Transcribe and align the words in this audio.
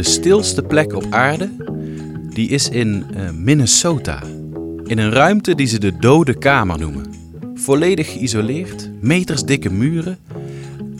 de 0.00 0.06
stilste 0.06 0.62
plek 0.62 0.94
op 0.94 1.06
aarde, 1.10 1.50
die 2.32 2.48
is 2.48 2.68
in 2.68 3.04
eh, 3.14 3.30
Minnesota. 3.30 4.22
In 4.84 4.98
een 4.98 5.10
ruimte 5.10 5.54
die 5.54 5.66
ze 5.66 5.78
de 5.78 5.96
dode 5.96 6.34
kamer 6.34 6.78
noemen. 6.78 7.04
Volledig 7.54 8.12
geïsoleerd, 8.12 8.90
meters 9.00 9.42
dikke 9.42 9.70
muren. 9.70 10.18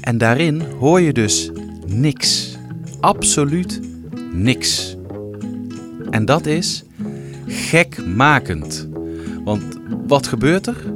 En 0.01 0.19
daarin 0.19 0.63
hoor 0.79 1.01
je 1.01 1.13
dus 1.13 1.51
niks. 1.87 2.57
Absoluut 3.01 3.81
niks. 4.33 4.97
En 6.11 6.25
dat 6.25 6.47
is 6.47 6.85
gekmakend. 7.47 8.89
Want 9.45 9.63
wat 10.07 10.27
gebeurt 10.27 10.67
er? 10.67 10.93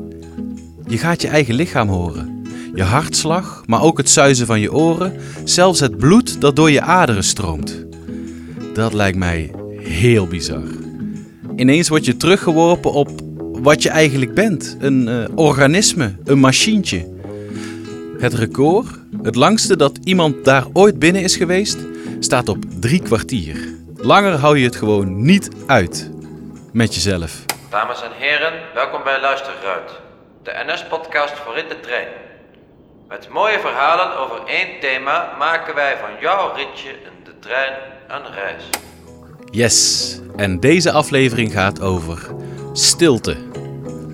Je 0.87 0.99
gaat 0.99 1.23
je 1.23 1.29
eigen 1.29 1.55
lichaam 1.55 1.89
horen. 1.89 2.43
Je 2.75 2.83
hartslag, 2.83 3.63
maar 3.67 3.83
ook 3.83 3.97
het 3.97 4.11
zuizen 4.11 4.47
van 4.47 4.61
je 4.61 4.73
oren, 4.73 5.13
zelfs 5.45 5.81
het 5.81 5.97
bloed 5.97 6.41
dat 6.41 6.57
door 6.57 6.71
je 6.71 6.81
aderen 6.81 7.25
stroomt. 7.25 7.85
Dat 8.75 8.93
lijkt 8.93 9.19
mij 9.19 9.51
heel 9.79 10.27
bizar. 10.27 10.63
Ineens 11.57 11.89
word 11.89 12.05
je 12.05 12.17
teruggeworpen 12.17 12.93
op 12.93 13.09
wat 13.39 13.83
je 13.83 13.89
eigenlijk 13.89 14.35
bent: 14.35 14.77
een 14.81 15.09
uh, 15.09 15.25
organisme, 15.35 16.17
een 16.25 16.39
machientje. 16.39 17.13
Het 18.19 18.35
record, 18.35 18.87
het 19.23 19.35
langste 19.35 19.77
dat 19.77 19.99
iemand 20.05 20.45
daar 20.45 20.65
ooit 20.73 20.99
binnen 20.99 21.23
is 21.23 21.37
geweest, 21.37 21.79
staat 22.19 22.49
op 22.49 22.65
drie 22.81 23.03
kwartier. 23.03 23.57
Langer 23.97 24.33
hou 24.33 24.59
je 24.59 24.65
het 24.65 24.77
gewoon 24.77 25.23
niet 25.23 25.49
uit 25.67 26.11
met 26.73 26.95
jezelf. 26.95 27.45
Dames 27.71 28.03
en 28.03 28.11
heren, 28.19 28.53
welkom 28.75 29.03
bij 29.05 29.21
Luisterruit, 29.21 29.91
de 30.43 30.65
NS-podcast 30.67 31.33
voor 31.39 31.57
in 31.57 31.69
de 31.69 31.81
trein. 31.81 32.09
Met 33.09 33.29
mooie 33.29 33.59
verhalen 33.61 34.19
over 34.19 34.47
één 34.47 34.81
thema 34.81 35.35
maken 35.39 35.75
wij 35.75 35.97
van 35.97 36.11
jouw 36.21 36.55
ritje 36.55 36.91
de 37.24 37.24
trein 37.45 37.73
een 38.09 38.33
reis. 38.33 38.65
Yes, 39.51 40.21
en 40.37 40.61
deze 40.61 40.93
aflevering 40.93 41.53
gaat 41.53 41.81
over 41.81 42.27
stilte. 42.73 43.37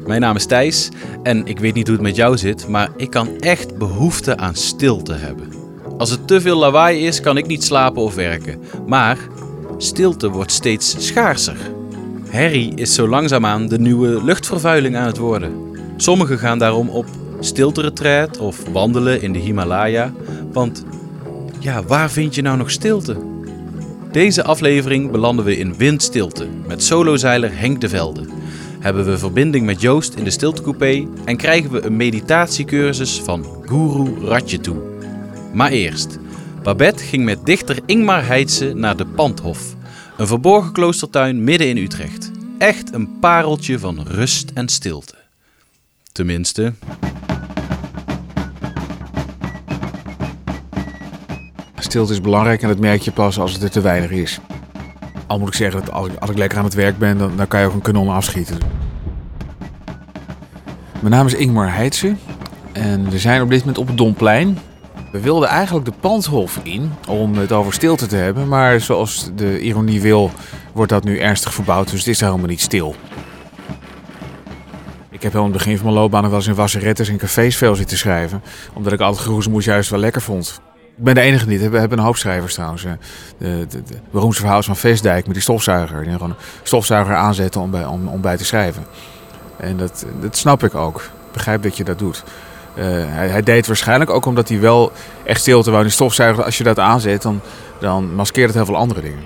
Mijn 0.06 0.20
naam 0.20 0.36
is 0.36 0.46
Thijs 0.46 0.88
en 1.22 1.46
ik 1.46 1.58
weet 1.58 1.74
niet 1.74 1.86
hoe 1.86 1.96
het 1.96 2.04
met 2.04 2.16
jou 2.16 2.38
zit, 2.38 2.68
maar 2.68 2.88
ik 2.96 3.10
kan 3.10 3.28
echt 3.38 3.78
behoefte 3.78 4.36
aan 4.36 4.54
stilte 4.54 5.12
hebben. 5.12 5.48
Als 5.98 6.10
het 6.10 6.26
te 6.26 6.40
veel 6.40 6.56
lawaai 6.56 7.06
is, 7.06 7.20
kan 7.20 7.36
ik 7.36 7.46
niet 7.46 7.64
slapen 7.64 8.02
of 8.02 8.14
werken. 8.14 8.62
Maar 8.86 9.18
stilte 9.76 10.28
wordt 10.28 10.52
steeds 10.52 11.06
schaarser. 11.06 11.56
Herrie 12.28 12.74
is 12.74 12.94
zo 12.94 13.08
langzaamaan 13.08 13.68
de 13.68 13.78
nieuwe 13.78 14.24
luchtvervuiling 14.24 14.96
aan 14.96 15.06
het 15.06 15.18
worden. 15.18 15.52
Sommigen 15.96 16.38
gaan 16.38 16.58
daarom 16.58 16.88
op 16.88 17.06
stilteretreat 17.40 18.38
of 18.38 18.68
wandelen 18.72 19.22
in 19.22 19.32
de 19.32 19.38
Himalaya. 19.38 20.12
Want 20.52 20.84
ja, 21.58 21.82
waar 21.82 22.10
vind 22.10 22.34
je 22.34 22.42
nou 22.42 22.56
nog 22.56 22.70
stilte? 22.70 23.29
Deze 24.12 24.44
aflevering 24.44 25.10
belanden 25.10 25.44
we 25.44 25.56
in 25.56 25.76
windstilte 25.76 26.48
met 26.66 26.82
solozeiler 26.82 27.58
Henk 27.58 27.80
de 27.80 27.88
Velde. 27.88 28.26
Hebben 28.80 29.04
we 29.04 29.18
verbinding 29.18 29.66
met 29.66 29.80
Joost 29.80 30.14
in 30.14 30.24
de 30.24 30.30
stiltecoupé 30.30 31.06
en 31.24 31.36
krijgen 31.36 31.70
we 31.70 31.84
een 31.84 31.96
meditatiecursus 31.96 33.20
van 33.20 33.46
Guru 33.66 34.26
Ratje 34.26 34.60
toe. 34.60 34.76
Maar 35.52 35.70
eerst, 35.70 36.18
Babette 36.62 37.04
ging 37.04 37.24
met 37.24 37.46
dichter 37.46 37.78
Ingmar 37.86 38.26
Heidse 38.26 38.72
naar 38.74 38.96
de 38.96 39.06
Pandhof, 39.06 39.74
een 40.16 40.26
verborgen 40.26 40.72
kloostertuin 40.72 41.44
midden 41.44 41.68
in 41.68 41.76
Utrecht. 41.76 42.30
Echt 42.58 42.94
een 42.94 43.18
pareltje 43.20 43.78
van 43.78 44.02
rust 44.06 44.50
en 44.54 44.68
stilte. 44.68 45.14
Tenminste. 46.12 46.72
Stilte 51.90 52.12
is 52.12 52.20
belangrijk 52.20 52.62
en 52.62 52.68
dat 52.68 52.78
merk 52.78 53.00
je 53.02 53.12
pas 53.12 53.38
als 53.38 53.52
het 53.52 53.62
er 53.62 53.70
te 53.70 53.80
weinig 53.80 54.10
is. 54.10 54.40
Al 55.26 55.38
moet 55.38 55.48
ik 55.48 55.54
zeggen 55.54 55.80
dat 55.80 55.92
als 55.92 56.06
ik, 56.06 56.18
als 56.18 56.30
ik 56.30 56.38
lekker 56.38 56.58
aan 56.58 56.64
het 56.64 56.74
werk 56.74 56.98
ben, 56.98 57.18
dan, 57.18 57.36
dan 57.36 57.48
kan 57.48 57.60
je 57.60 57.66
ook 57.66 57.72
een 57.72 57.80
kanon 57.80 58.08
afschieten. 58.08 58.58
Mijn 61.00 61.14
naam 61.14 61.26
is 61.26 61.34
Ingmar 61.34 61.74
Heidse 61.74 62.14
en 62.72 63.10
we 63.10 63.18
zijn 63.18 63.42
op 63.42 63.50
dit 63.50 63.58
moment 63.58 63.78
op 63.78 63.86
het 63.86 63.96
Domplein. 63.96 64.58
We 65.12 65.20
wilden 65.20 65.48
eigenlijk 65.48 65.86
de 65.86 65.92
Pandhof 66.00 66.60
in 66.62 66.92
om 67.08 67.34
het 67.34 67.52
over 67.52 67.72
stilte 67.72 68.06
te 68.06 68.16
hebben, 68.16 68.48
maar 68.48 68.80
zoals 68.80 69.30
de 69.36 69.60
ironie 69.60 70.00
wil, 70.00 70.30
wordt 70.72 70.92
dat 70.92 71.04
nu 71.04 71.18
ernstig 71.18 71.54
verbouwd, 71.54 71.90
dus 71.90 71.98
het 71.98 72.08
is 72.08 72.20
helemaal 72.20 72.46
niet 72.46 72.60
stil. 72.60 72.94
Ik 75.10 75.22
heb 75.22 75.34
al 75.34 75.44
in 75.44 75.48
het 75.48 75.56
begin 75.56 75.76
van 75.76 75.86
mijn 75.86 75.98
loopbaan 75.98 76.22
wel 76.22 76.34
eens 76.34 76.46
in 76.46 76.54
wasserettes 76.54 77.08
en 77.08 77.16
cafés 77.16 77.56
veel 77.56 77.74
zitten 77.74 77.98
schrijven, 77.98 78.42
omdat 78.72 78.92
ik 78.92 79.00
altijd 79.00 79.24
geroezemoes 79.24 79.64
juist 79.64 79.90
wel 79.90 80.00
lekker 80.00 80.22
vond. 80.22 80.60
Ik 80.96 81.04
ben 81.06 81.14
de 81.14 81.20
enige 81.20 81.46
niet. 81.46 81.70
We 81.70 81.78
hebben 81.78 81.98
een 81.98 82.04
hoop 82.04 82.16
schrijvers 82.16 82.54
trouwens. 82.54 82.82
De, 82.82 82.96
de, 83.38 83.66
de, 83.68 83.82
de 84.12 84.32
verhaal 84.32 84.62
van 84.62 84.76
Vestdijk 84.76 85.24
met 85.24 85.34
die 85.34 85.42
stofzuiger. 85.42 86.02
Die 86.02 86.12
gewoon 86.12 86.30
een 86.30 86.36
stofzuiger 86.62 87.14
aanzetten 87.14 87.60
om 87.60 87.70
bij, 87.70 87.84
om, 87.84 88.08
om 88.08 88.20
bij 88.20 88.36
te 88.36 88.44
schrijven. 88.44 88.84
En 89.56 89.76
dat, 89.76 90.06
dat 90.20 90.36
snap 90.36 90.64
ik 90.64 90.74
ook. 90.74 90.96
Ik 91.00 91.32
begrijp 91.32 91.62
dat 91.62 91.76
je 91.76 91.84
dat 91.84 91.98
doet. 91.98 92.24
Uh, 92.74 92.84
hij, 92.84 93.28
hij, 93.28 93.42
deed 93.42 93.56
het 93.56 93.66
waarschijnlijk 93.66 94.10
ook 94.10 94.26
omdat 94.26 94.48
hij 94.48 94.60
wel 94.60 94.92
echt 95.24 95.40
stilte 95.40 95.70
wou. 95.70 95.82
Die 95.82 95.92
stofzuiger, 95.92 96.44
als 96.44 96.58
je 96.58 96.64
dat 96.64 96.78
aanzet, 96.78 97.22
dan, 97.22 97.40
dan 97.80 98.14
maskeert 98.14 98.46
het 98.46 98.56
heel 98.56 98.64
veel 98.64 98.76
andere 98.76 99.00
dingen. 99.00 99.24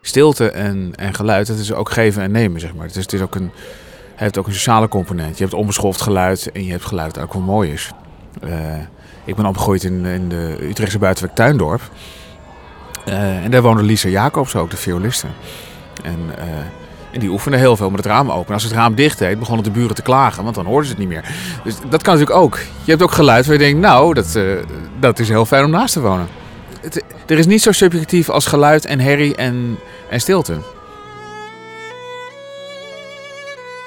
Stilte 0.00 0.50
en, 0.50 0.92
en 0.94 1.14
geluid, 1.14 1.46
dat 1.46 1.58
is 1.58 1.72
ook 1.72 1.90
geven 1.90 2.22
en 2.22 2.30
nemen, 2.30 2.60
zeg 2.60 2.74
maar. 2.74 2.86
Het, 2.86 2.96
is, 2.96 3.06
is 3.06 3.20
ook 3.20 3.34
een, 3.34 3.50
heeft 4.14 4.38
ook 4.38 4.46
een 4.46 4.52
sociale 4.52 4.88
component. 4.88 5.38
Je 5.38 5.44
hebt 5.44 5.56
onbeschoft 5.56 6.00
geluid 6.00 6.52
en 6.52 6.64
je 6.64 6.70
hebt 6.70 6.84
geluid 6.84 7.14
dat 7.14 7.22
ook 7.22 7.32
wel 7.32 7.42
mooi 7.42 7.72
is. 7.72 7.90
Uh, 8.44 8.52
ik 9.30 9.36
ben 9.36 9.46
opgegroeid 9.46 9.84
in, 9.84 10.04
in 10.04 10.28
de 10.28 10.56
Utrechtse 10.60 10.98
buitenwijk 10.98 11.36
Tuindorp. 11.36 11.80
Uh, 13.08 13.44
en 13.44 13.50
daar 13.50 13.62
woonde 13.62 13.82
Lisa 13.82 14.08
Jacobs 14.08 14.56
ook, 14.56 14.70
de 14.70 14.76
violiste. 14.76 15.26
En, 16.02 16.18
uh, 16.38 16.44
en 17.12 17.20
die 17.20 17.28
oefende 17.28 17.56
heel 17.56 17.76
veel 17.76 17.90
met 17.90 18.04
het 18.04 18.12
raam 18.12 18.30
open. 18.30 18.54
als 18.54 18.62
het 18.62 18.72
raam 18.72 18.94
dicht 18.94 19.18
deed, 19.18 19.38
begonnen 19.38 19.64
de 19.64 19.70
buren 19.70 19.94
te 19.94 20.02
klagen, 20.02 20.42
want 20.42 20.54
dan 20.54 20.66
hoorden 20.66 20.84
ze 20.84 20.90
het 20.90 21.00
niet 21.00 21.08
meer. 21.08 21.24
Dus 21.64 21.74
dat 21.88 22.02
kan 22.02 22.14
natuurlijk 22.14 22.40
ook. 22.40 22.58
Je 22.58 22.90
hebt 22.90 23.02
ook 23.02 23.12
geluid 23.12 23.46
waar 23.46 23.54
je 23.54 23.60
denkt, 23.60 23.80
nou, 23.80 24.14
dat, 24.14 24.34
uh, 24.36 24.58
dat 25.00 25.18
is 25.18 25.28
heel 25.28 25.46
fijn 25.46 25.64
om 25.64 25.70
naast 25.70 25.92
te 25.92 26.00
wonen. 26.00 26.28
Het, 26.80 27.04
er 27.26 27.38
is 27.38 27.46
niet 27.46 27.62
zo 27.62 27.72
subjectief 27.72 28.28
als 28.28 28.46
geluid 28.46 28.84
en 28.84 29.00
herrie 29.00 29.34
en, 29.34 29.78
en 30.10 30.20
stilte. 30.20 30.58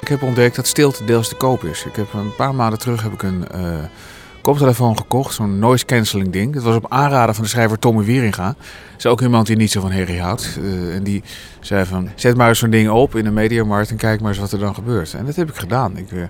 Ik 0.01 0.07
heb 0.07 0.21
ontdekt 0.23 0.55
dat 0.55 0.67
stilte 0.67 1.05
deels 1.05 1.27
te 1.27 1.35
koop 1.35 1.63
is. 1.63 1.85
Ik 1.85 1.95
heb 1.95 2.13
een 2.13 2.35
paar 2.35 2.55
maanden 2.55 2.79
terug 2.79 3.03
heb 3.03 3.13
ik 3.13 3.23
een 3.23 3.47
koptelefoon 4.43 4.97
gekocht, 4.97 5.33
zo'n 5.33 5.59
noise 5.59 5.85
cancelling 5.85 6.31
ding. 6.31 6.53
Dat 6.53 6.63
was 6.63 6.75
op 6.75 6.85
aanraden 6.89 7.35
van 7.35 7.43
de 7.43 7.49
schrijver 7.49 7.79
Tommy 7.79 8.03
Wieringa. 8.03 8.55
Is 8.97 9.05
ook 9.05 9.21
iemand 9.21 9.47
die 9.47 9.55
niet 9.55 9.71
zo 9.71 9.81
van 9.81 9.91
herrie 9.91 10.21
houdt. 10.21 10.57
Uh, 10.61 10.95
en 10.95 11.03
die 11.03 11.23
zei 11.59 11.85
van, 11.85 12.09
zet 12.15 12.37
maar 12.37 12.55
zo'n 12.55 12.69
ding 12.69 12.89
op 12.89 13.15
in 13.15 13.23
de 13.23 13.31
mediamarkt 13.31 13.89
en 13.89 13.97
kijk 13.97 14.21
maar 14.21 14.29
eens 14.29 14.39
wat 14.39 14.51
er 14.51 14.59
dan 14.59 14.75
gebeurt. 14.75 15.13
En 15.13 15.25
dat 15.25 15.35
heb 15.35 15.49
ik 15.49 15.55
gedaan. 15.55 15.97
Ik 15.97 16.11
uh, 16.11 16.23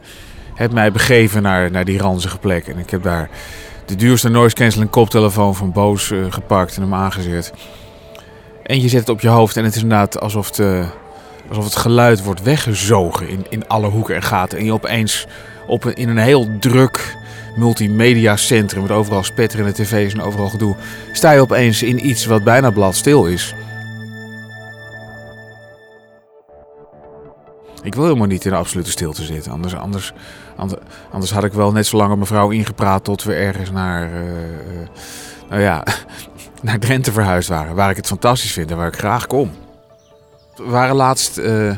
heb 0.53 0.71
mij 0.71 0.91
begeven 0.91 1.41
naar, 1.41 1.71
naar 1.71 1.85
die 1.85 1.97
ranzige 1.97 2.37
plek. 2.37 2.67
En 2.67 2.77
ik 2.77 2.89
heb 2.89 3.03
daar 3.03 3.29
de 3.85 3.95
duurste 3.95 4.29
noise 4.29 4.55
cancelling 4.55 4.89
koptelefoon 4.89 5.55
van 5.55 5.71
Bose 5.71 6.15
uh, 6.15 6.25
gepakt 6.29 6.75
en 6.75 6.81
hem 6.81 6.93
aangezet. 6.93 7.53
En 8.63 8.81
je 8.81 8.89
zet 8.89 8.99
het 8.99 9.09
op 9.09 9.21
je 9.21 9.27
hoofd 9.27 9.57
en 9.57 9.63
het 9.63 9.75
is 9.75 9.81
inderdaad 9.81 10.19
alsof 10.19 10.47
het, 10.47 10.87
alsof 11.49 11.63
het 11.63 11.75
geluid 11.75 12.23
wordt 12.23 12.43
weggezogen 12.43 13.29
in, 13.29 13.45
in 13.49 13.67
alle 13.67 13.87
hoeken 13.87 14.15
en 14.15 14.23
gaten. 14.23 14.57
En 14.57 14.65
je 14.65 14.73
opeens 14.73 15.27
op 15.67 15.85
in 15.85 16.09
een 16.09 16.17
heel 16.17 16.47
druk 16.59 17.21
multimedia 17.55 18.35
centrum 18.35 18.81
met 18.81 18.91
overal 18.91 19.23
spetterende 19.23 19.71
tv's 19.71 20.13
en 20.13 20.21
overal 20.21 20.49
gedoe, 20.49 20.75
sta 21.11 21.31
je 21.31 21.39
opeens 21.39 21.83
in 21.83 22.07
iets 22.07 22.25
wat 22.25 22.43
bijna 22.43 22.71
bladstil 22.71 23.25
is. 23.25 23.55
Ik 27.83 27.95
wil 27.95 28.03
helemaal 28.03 28.27
niet 28.27 28.45
in 28.45 28.53
absolute 28.53 28.89
stilte 28.89 29.23
zitten. 29.23 29.51
Anders, 29.51 29.75
anders, 29.75 30.13
anders, 31.11 31.31
had 31.31 31.43
ik 31.43 31.53
wel 31.53 31.71
net 31.71 31.87
zo 31.87 31.97
lang 31.97 32.11
op 32.11 32.17
mevrouw 32.17 32.49
ingepraat 32.49 33.03
tot 33.03 33.23
we 33.23 33.33
ergens 33.33 33.71
naar, 33.71 34.09
uh, 34.13 34.19
nou 35.49 35.61
ja, 35.61 35.83
naar 36.61 36.79
Drenthe 36.79 37.11
verhuisd 37.11 37.49
waren. 37.49 37.75
Waar 37.75 37.89
ik 37.89 37.95
het 37.95 38.07
fantastisch 38.07 38.51
vind 38.51 38.71
en 38.71 38.77
waar 38.77 38.87
ik 38.87 38.97
graag 38.97 39.27
kom. 39.27 39.51
We 40.55 40.69
waren 40.69 40.95
laatst 40.95 41.37
uh, 41.37 41.75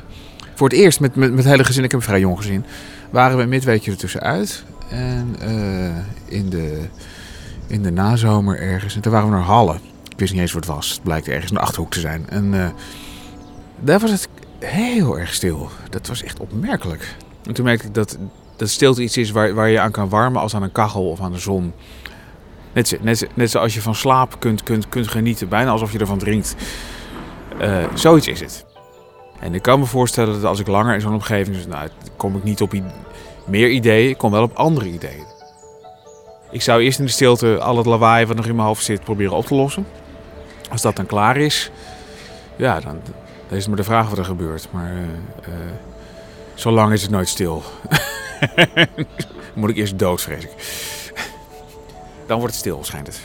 voor 0.55 0.69
het 0.69 0.77
eerst 0.77 0.99
met, 0.99 1.15
met, 1.15 1.33
met 1.33 1.45
hele 1.45 1.63
gezin, 1.63 1.83
ik 1.83 1.91
heb 1.91 1.99
een 1.99 2.05
vrij 2.05 2.19
jong 2.19 2.37
gezin, 2.37 2.65
waren 3.09 3.37
we 3.37 3.43
een 3.43 3.49
midweekje 3.49 3.91
ertussenuit. 3.91 4.63
En 4.89 5.35
uh, 5.41 5.97
in, 6.25 6.49
de, 6.49 6.81
in 7.67 7.83
de 7.83 7.91
nazomer 7.91 8.59
ergens. 8.59 8.95
En 8.95 9.01
toen 9.01 9.11
waren 9.11 9.29
we 9.29 9.35
naar 9.35 9.43
Halle. 9.43 9.75
Ik 10.09 10.19
wist 10.19 10.31
niet 10.31 10.41
eens 10.41 10.53
wat 10.53 10.65
het 10.65 10.75
was. 10.75 10.89
Het 10.91 11.03
blijkt 11.03 11.27
ergens 11.27 11.51
de 11.51 11.59
achterhoek 11.59 11.91
te 11.91 11.99
zijn. 11.99 12.29
En 12.29 12.53
uh, 12.53 12.67
daar 13.79 13.99
was 13.99 14.11
het 14.11 14.27
heel 14.59 15.19
erg 15.19 15.33
stil. 15.33 15.69
Dat 15.89 16.07
was 16.07 16.23
echt 16.23 16.39
opmerkelijk. 16.39 17.15
En 17.43 17.53
toen 17.53 17.65
merkte 17.65 17.87
ik 17.87 17.93
dat, 17.93 18.17
dat 18.55 18.69
stilte 18.69 19.01
iets 19.01 19.17
is 19.17 19.31
waar, 19.31 19.53
waar 19.53 19.69
je 19.69 19.79
aan 19.79 19.91
kan 19.91 20.09
warmen 20.09 20.41
als 20.41 20.55
aan 20.55 20.63
een 20.63 20.71
kachel 20.71 21.09
of 21.09 21.21
aan 21.21 21.31
de 21.31 21.39
zon. 21.39 21.73
Net, 22.73 22.97
net, 23.01 23.27
net 23.33 23.51
zoals 23.51 23.73
je 23.73 23.81
van 23.81 23.95
slaap 23.95 24.39
kunt, 24.39 24.63
kunt, 24.63 24.89
kunt 24.89 25.07
genieten, 25.07 25.49
bijna 25.49 25.69
alsof 25.69 25.91
je 25.91 25.99
ervan 25.99 26.17
drinkt. 26.17 26.55
Uh, 27.61 27.83
zoiets 27.93 28.27
is 28.27 28.39
het. 28.39 28.65
En 29.39 29.53
ik 29.53 29.61
kan 29.61 29.79
me 29.79 29.85
voorstellen 29.85 30.33
dat 30.33 30.43
als 30.43 30.59
ik 30.59 30.67
langer 30.67 30.93
in 30.93 31.01
zo'n 31.01 31.13
omgeving 31.13 31.55
zit, 31.55 31.67
nou, 31.67 31.89
kom 32.17 32.35
ik 32.35 32.43
niet 32.43 32.61
op 32.61 32.73
meer 33.47 33.69
ideeën, 33.69 34.09
ik 34.09 34.17
kom 34.17 34.31
wel 34.31 34.43
op 34.43 34.55
andere 34.55 34.87
ideeën. 34.87 35.25
Ik 36.51 36.61
zou 36.61 36.81
eerst 36.81 36.99
in 36.99 37.05
de 37.05 37.11
stilte 37.11 37.59
al 37.59 37.77
het 37.77 37.85
lawaai 37.85 38.25
wat 38.25 38.35
nog 38.35 38.45
in 38.45 38.55
mijn 38.55 38.67
hoofd 38.67 38.83
zit 38.83 39.03
proberen 39.03 39.35
op 39.35 39.45
te 39.45 39.55
lossen. 39.55 39.87
Als 40.69 40.81
dat 40.81 40.95
dan 40.95 41.05
klaar 41.05 41.37
is, 41.37 41.71
ja, 42.55 42.79
dan, 42.79 42.99
dan 43.47 43.57
is 43.57 43.57
het 43.57 43.67
maar 43.67 43.75
de 43.75 43.83
vraag 43.83 44.09
wat 44.09 44.17
er 44.17 44.25
gebeurt. 44.25 44.67
Maar 44.71 44.91
eh, 44.91 45.01
eh, 45.53 45.71
zolang 46.53 46.93
is 46.93 47.01
het 47.01 47.11
nooit 47.11 47.27
stil. 47.27 47.63
Moet 49.53 49.69
ik 49.69 49.75
eerst 49.77 49.99
dood, 49.99 50.27
ik. 50.29 50.49
Dan 52.27 52.39
wordt 52.39 52.53
het 52.53 52.61
stil, 52.63 52.83
schijnt 52.83 53.07
het. 53.07 53.19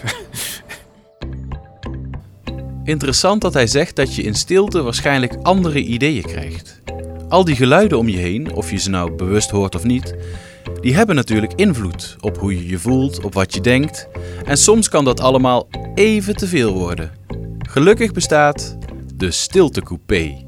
Interessant 2.85 3.41
dat 3.41 3.55
hij 3.55 3.67
zegt 3.67 3.97
dat 3.97 4.15
je 4.15 4.23
in 4.23 4.35
stilte 4.35 4.83
waarschijnlijk 4.83 5.35
andere 5.43 5.83
ideeën 5.83 6.23
krijgt. 6.23 6.80
Al 7.31 7.45
die 7.45 7.57
geluiden 7.57 7.99
om 7.99 8.09
je 8.09 8.17
heen, 8.17 8.53
of 8.53 8.71
je 8.71 8.77
ze 8.77 8.91
nou 8.91 9.13
bewust 9.13 9.51
hoort 9.51 9.75
of 9.75 9.85
niet, 9.85 10.15
die 10.81 10.95
hebben 10.95 11.15
natuurlijk 11.17 11.53
invloed 11.53 12.17
op 12.21 12.39
hoe 12.39 12.57
je 12.57 12.67
je 12.67 12.79
voelt, 12.79 13.25
op 13.25 13.35
wat 13.35 13.55
je 13.55 13.61
denkt. 13.61 14.09
En 14.45 14.57
soms 14.57 14.89
kan 14.89 15.05
dat 15.05 15.21
allemaal 15.21 15.69
even 15.95 16.37
te 16.37 16.47
veel 16.47 16.73
worden. 16.73 17.13
Gelukkig 17.59 18.13
bestaat 18.13 18.77
de 19.15 19.31
stiltecoupé. 19.31 20.45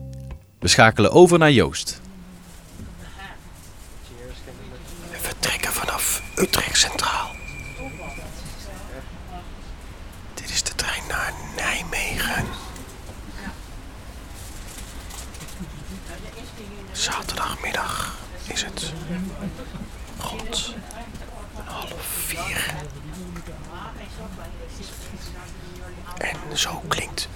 We 0.58 0.68
schakelen 0.68 1.12
over 1.12 1.38
naar 1.38 1.52
Joost. 1.52 2.00
We 5.10 5.18
vertrekken 5.20 5.72
vanaf 5.72 6.22
Utrecht 6.36 6.78
Centraal. 6.78 7.30
Dit 10.34 10.50
is 10.50 10.62
de 10.62 10.74
trein 10.74 11.02
naar 11.08 11.32
Nijmegen. 11.56 12.44
Zaterdagmiddag 17.34 18.18
is 18.46 18.62
het 18.62 18.92
rond 20.20 20.74
half 21.64 22.02
vier. 22.02 22.74
En 26.18 26.58
zo 26.58 26.82
klinkt 26.88 27.28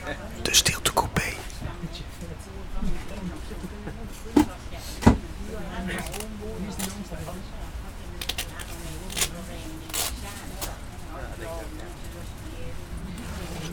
de 0.43 0.55
stiltecoupé. 0.55 1.23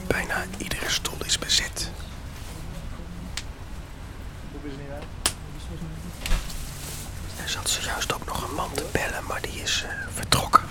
Bijna 0.07 0.43
iedere 0.57 0.89
stoel 0.89 1.25
is 1.25 1.39
bezet. 1.39 1.91
Er 7.43 7.49
zat 7.49 7.69
zojuist 7.69 8.13
ook 8.13 8.25
nog 8.25 8.49
een 8.49 8.55
man 8.55 8.71
te 8.73 8.85
bellen, 8.91 9.25
maar 9.27 9.41
die 9.41 9.61
is 9.61 9.83
eh, 9.83 9.89
vertrokken. 10.13 10.63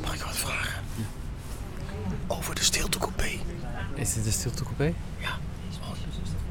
Mag 0.00 0.14
ik 0.14 0.22
wat 0.22 0.36
vragen? 0.36 0.82
Over 2.26 2.54
de 2.54 2.62
stiltecoupé. 2.62 3.30
Is 3.94 4.12
dit 4.12 4.26
een 4.26 4.32
stiltecoupé? 4.32 4.94
Ja. 5.18 5.38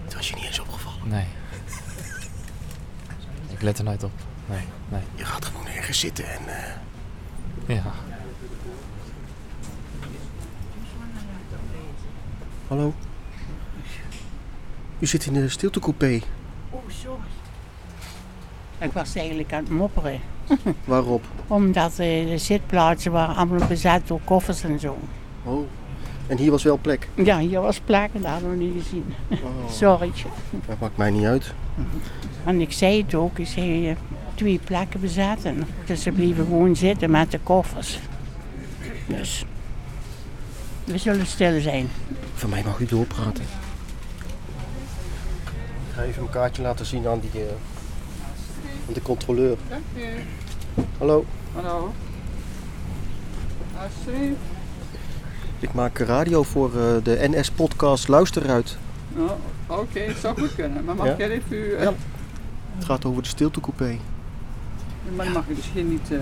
Het 0.04 0.14
was 0.14 0.30
je 0.30 0.36
niet 0.36 0.46
eens 0.46 0.60
opgevallen. 0.60 1.08
Nee. 1.08 1.28
Ik 3.48 3.62
let 3.62 3.78
er 3.78 3.84
nooit 3.84 4.04
op. 4.04 4.12
Nee, 4.50 4.64
nee. 4.90 5.02
Je 5.16 5.26
gaat 5.26 5.46
gewoon 5.46 5.68
ergens 5.68 6.00
zitten 6.00 6.26
en 6.26 6.48
eh, 6.48 7.76
Ja. 7.76 7.84
Hallo? 12.68 12.94
U 15.00 15.06
zit 15.06 15.26
in 15.26 15.34
de 15.34 15.50
stiltecoupé. 15.50 16.20
Oh, 16.70 16.80
sorry. 16.88 17.20
Ik 18.78 18.92
was 18.92 19.16
eigenlijk 19.16 19.54
aan 19.54 19.64
het 19.64 19.70
mopperen. 19.70 20.20
Waarop? 20.86 21.26
Omdat 21.48 21.92
eh, 21.92 22.28
de 22.28 22.38
zitplaatsen 22.38 23.12
waren 23.12 23.36
allemaal 23.36 23.68
bezet 23.68 24.08
door 24.08 24.20
koffers 24.24 24.64
en 24.64 24.80
zo. 24.80 24.98
Oh. 25.44 25.68
En 26.28 26.38
hier 26.38 26.52
was 26.52 26.64
wel 26.64 26.78
plek. 26.78 27.08
Ja, 27.16 27.40
hier 27.40 27.62
was 27.62 27.80
plek 27.80 28.10
en 28.14 28.22
dat 28.22 28.32
hadden 28.32 28.50
we 28.50 28.56
niet 28.56 28.84
gezien. 28.84 29.14
Oh. 29.30 29.70
Sorry. 29.82 30.12
Dat 30.66 30.80
maakt 30.80 30.98
mij 30.98 31.12
niet 31.12 31.26
uit. 31.26 31.54
En 32.46 32.62
ik 32.62 32.72
zei 32.72 33.02
het 33.02 33.16
ook, 33.16 33.38
ik 33.40 33.48
zei 33.48 33.90
eh, 33.90 33.96
twee 34.40 34.60
plekken 34.64 35.00
bezetten. 35.00 35.64
Dus 35.86 36.02
ze 36.02 36.12
bleven 36.12 36.46
gewoon 36.46 36.76
zitten 36.76 37.12
met 37.12 37.32
de 37.32 37.40
koffers. 37.44 38.00
Dus 39.08 39.46
we 40.84 40.98
zullen 40.98 41.26
stil 41.26 41.62
zijn. 41.62 41.90
Van 42.34 42.50
mij 42.50 42.64
mag 42.66 42.80
u 42.80 42.86
doorpraten. 42.86 43.44
Ik 45.90 45.96
ga 45.96 46.02
even 46.02 46.22
mijn 46.22 46.34
kaartje 46.34 46.62
laten 46.62 46.86
zien 46.86 47.08
aan, 47.08 47.20
die, 47.20 47.42
eh, 47.42 47.48
aan 48.88 48.94
de 48.94 49.02
controleur. 49.02 49.58
Hallo, 50.98 51.26
Hallo. 51.54 51.94
Alsjeblieft. 53.78 54.36
ik 55.60 55.74
maak 55.74 55.98
radio 55.98 56.44
voor 56.44 56.68
eh, 56.70 57.04
de 57.04 57.28
NS-podcast 57.32 58.08
Luisteruit. 58.08 58.78
Oh, 59.18 59.32
Oké, 59.80 60.00
het 60.00 60.18
zou 60.18 60.40
goed 60.40 60.56
kunnen. 60.56 60.84
Maar 60.84 60.96
mag 60.96 61.06
Ja? 61.08 61.16
jij 61.18 61.30
even 61.30 61.58
Ja. 61.82 61.94
Het 62.76 62.86
gaat 62.86 63.06
over 63.06 63.22
de 63.22 63.28
stiltecoupé. 63.28 63.98
Maar 65.16 65.26
dan 65.26 65.34
mag 65.34 65.44
je 65.48 65.56
dus 65.56 65.70
geen 65.74 65.90
niet, 65.90 66.12
eh, 66.12 66.20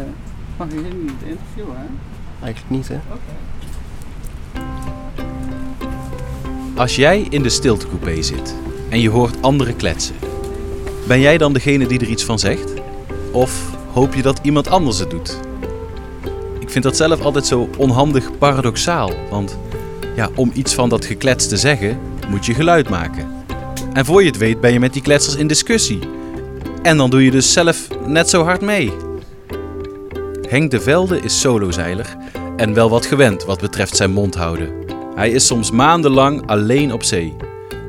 mag 0.57 0.67
je 0.71 0.75
geen 0.75 1.01
niet 1.03 1.21
interviewen, 1.25 1.75
hè? 1.77 1.85
Eigenlijk 2.43 2.69
niet, 2.69 2.87
hè? 2.87 2.99
Als 6.75 6.95
jij 6.95 7.27
in 7.29 7.43
de 7.43 7.49
stiltecoupé 7.49 8.21
zit 8.21 8.55
en 8.89 8.99
je 8.99 9.09
hoort 9.09 9.41
anderen 9.41 9.75
kletsen, 9.75 10.15
ben 11.07 11.19
jij 11.19 11.37
dan 11.37 11.53
degene 11.53 11.87
die 11.87 11.99
er 11.99 12.07
iets 12.07 12.23
van 12.23 12.39
zegt? 12.39 12.73
Of 13.31 13.75
hoop 13.93 14.13
je 14.13 14.21
dat 14.21 14.39
iemand 14.43 14.67
anders 14.67 14.99
het 14.99 15.09
doet? 15.09 15.39
Ik 16.59 16.69
vind 16.69 16.83
dat 16.83 16.97
zelf 16.97 17.21
altijd 17.21 17.45
zo 17.45 17.69
onhandig 17.77 18.37
paradoxaal, 18.37 19.11
want 19.29 19.57
ja, 20.15 20.29
om 20.35 20.51
iets 20.53 20.73
van 20.73 20.89
dat 20.89 21.05
geklets 21.05 21.47
te 21.47 21.57
zeggen, 21.57 21.99
moet 22.27 22.45
je 22.45 22.53
geluid 22.53 22.89
maken. 22.89 23.27
En 23.93 24.05
voor 24.05 24.21
je 24.21 24.27
het 24.27 24.37
weet 24.37 24.61
ben 24.61 24.73
je 24.73 24.79
met 24.79 24.93
die 24.93 25.01
kletsers 25.01 25.35
in 25.35 25.47
discussie. 25.47 25.99
En 26.81 26.97
dan 26.97 27.09
doe 27.09 27.23
je 27.23 27.31
dus 27.31 27.53
zelf 27.53 27.87
net 28.05 28.29
zo 28.29 28.43
hard 28.43 28.61
mee. 28.61 28.91
Henk 30.49 30.71
de 30.71 30.81
Velde 30.81 31.19
is 31.19 31.39
solozeiler 31.39 32.17
en 32.55 32.73
wel 32.73 32.89
wat 32.89 33.05
gewend 33.05 33.43
wat 33.43 33.61
betreft 33.61 33.95
zijn 33.95 34.11
mond 34.11 34.35
houden. 34.35 34.85
Hij 35.15 35.31
is 35.31 35.45
soms 35.45 35.71
maandenlang 35.71 36.47
alleen 36.47 36.93
op 36.93 37.03
zee. 37.03 37.35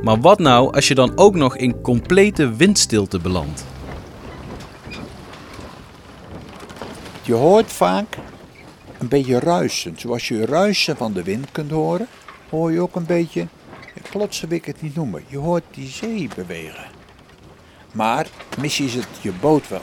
Maar 0.03 0.21
wat 0.21 0.39
nou 0.39 0.75
als 0.75 0.89
je 0.89 0.95
dan 0.95 1.13
ook 1.15 1.35
nog 1.35 1.57
in 1.57 1.81
complete 1.81 2.57
windstilte 2.57 3.19
belandt? 3.19 3.65
Je 7.23 7.35
hoort 7.35 7.73
vaak 7.73 8.19
een 8.99 9.09
beetje 9.09 9.39
ruisen. 9.39 9.95
Zoals 9.97 10.29
je 10.29 10.47
ruisen 10.47 10.97
van 10.97 11.13
de 11.13 11.23
wind 11.23 11.53
kunt 11.53 11.71
horen, 11.71 12.07
hoor 12.51 12.73
je 12.73 12.81
ook 12.81 12.97
een 12.97 13.07
beetje, 13.07 13.47
klotsen 14.11 14.49
wil 14.49 14.59
ik 14.59 14.65
het 14.65 14.83
niet 14.83 14.95
noemen, 14.95 15.25
je 15.27 15.39
hoort 15.39 15.65
die 15.71 15.89
zee 15.89 16.29
bewegen. 16.37 16.98
Maar 17.93 18.27
missie 18.61 18.87
is 18.87 18.95
het 18.95 19.09
je 19.21 19.33
boot 19.33 19.69
wel. 19.69 19.83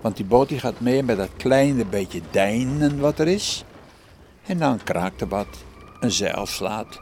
Want 0.00 0.16
die 0.16 0.24
boot 0.24 0.48
die 0.48 0.58
gaat 0.58 0.80
mee 0.80 1.02
met 1.02 1.16
dat 1.16 1.30
kleine 1.36 1.84
beetje 1.84 2.20
deinen 2.30 2.98
wat 2.98 3.18
er 3.18 3.28
is. 3.28 3.64
En 4.46 4.58
dan 4.58 4.82
kraakt 4.84 5.20
er 5.20 5.28
wat, 5.28 5.64
een 6.00 6.10
zeil 6.10 6.46
slaat. 6.46 7.00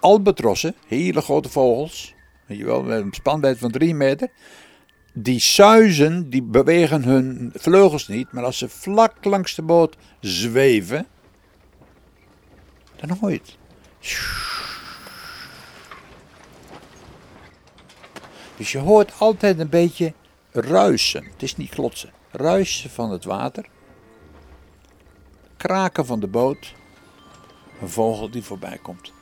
Albatrossen, 0.00 0.74
hele 0.86 1.20
grote 1.20 1.48
vogels, 1.48 2.14
weet 2.46 2.58
je 2.58 2.64
wel, 2.64 2.82
met 2.82 3.02
een 3.02 3.12
spanwijdte 3.12 3.60
van 3.60 3.70
drie 3.70 3.94
meter, 3.94 4.28
die 5.12 5.40
suizen, 5.40 6.30
die 6.30 6.42
bewegen 6.42 7.04
hun 7.04 7.52
vleugels 7.54 8.08
niet, 8.08 8.32
maar 8.32 8.44
als 8.44 8.58
ze 8.58 8.68
vlak 8.68 9.24
langs 9.24 9.54
de 9.54 9.62
boot 9.62 9.96
zweven, 10.20 11.06
dan 12.96 13.16
hoor 13.20 13.30
je 13.30 13.38
het. 13.38 13.56
Dus 18.56 18.72
je 18.72 18.78
hoort 18.78 19.12
altijd 19.18 19.58
een 19.58 19.68
beetje 19.68 20.12
ruisen. 20.50 21.24
Het 21.24 21.42
is 21.42 21.56
niet 21.56 21.70
klotsen. 21.70 22.10
Ruisen 22.30 22.90
van 22.90 23.10
het 23.10 23.24
water. 23.24 23.68
Kraken 25.56 26.06
van 26.06 26.20
de 26.20 26.26
boot. 26.26 26.74
Een 27.80 27.88
vogel 27.88 28.30
die 28.30 28.42
voorbij 28.42 28.78
komt. 28.82 29.12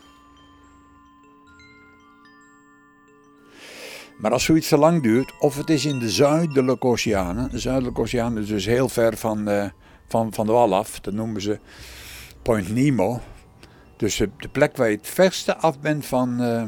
Maar 4.18 4.32
als 4.32 4.44
zoiets 4.44 4.68
te 4.68 4.76
lang 4.76 5.02
duurt, 5.02 5.32
of 5.38 5.56
het 5.56 5.70
is 5.70 5.84
in 5.84 5.98
de 5.98 6.10
Zuidelijke 6.10 6.86
Oceanen. 6.86 7.50
De 7.50 7.58
Zuidelijke 7.58 8.00
Oceaan 8.00 8.38
is 8.38 8.46
dus 8.46 8.66
heel 8.66 8.88
ver 8.88 9.16
van, 9.16 9.48
eh, 9.48 9.68
van, 10.08 10.32
van 10.32 10.46
de 10.46 10.52
wal 10.52 10.74
af. 10.74 11.00
Dat 11.00 11.14
noemen 11.14 11.42
ze 11.42 11.58
Point 12.42 12.68
Nemo. 12.68 13.20
Dus 13.96 14.16
de 14.16 14.30
de 14.38 14.48
plek 14.48 14.76
waar 14.76 14.90
je 14.90 14.96
het 14.96 15.08
verste 15.08 15.56
af 15.56 15.80
bent 15.80 16.06
van 16.06 16.40
eh, 16.40 16.64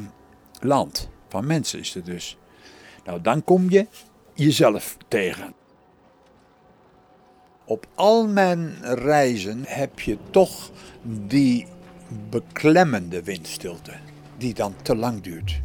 land. 0.61 1.09
Van 1.29 1.47
mensen 1.47 1.79
is 1.79 1.95
het 1.95 2.05
dus. 2.05 2.39
Nou, 3.07 3.21
dan 3.21 3.45
kom 3.45 3.71
je 3.71 3.87
jezelf 4.35 4.97
tegen. 5.09 5.55
Op 7.65 7.87
al 7.95 8.29
mijn 8.29 8.77
reizen 8.83 9.63
heb 9.67 10.01
je 10.01 10.19
toch 10.31 10.71
die 11.03 11.67
beklemmende 12.31 13.23
windstilte. 13.23 13.93
die 14.39 14.55
dan 14.55 14.75
te 14.83 14.97
lang 14.97 15.21
duurt. 15.21 15.61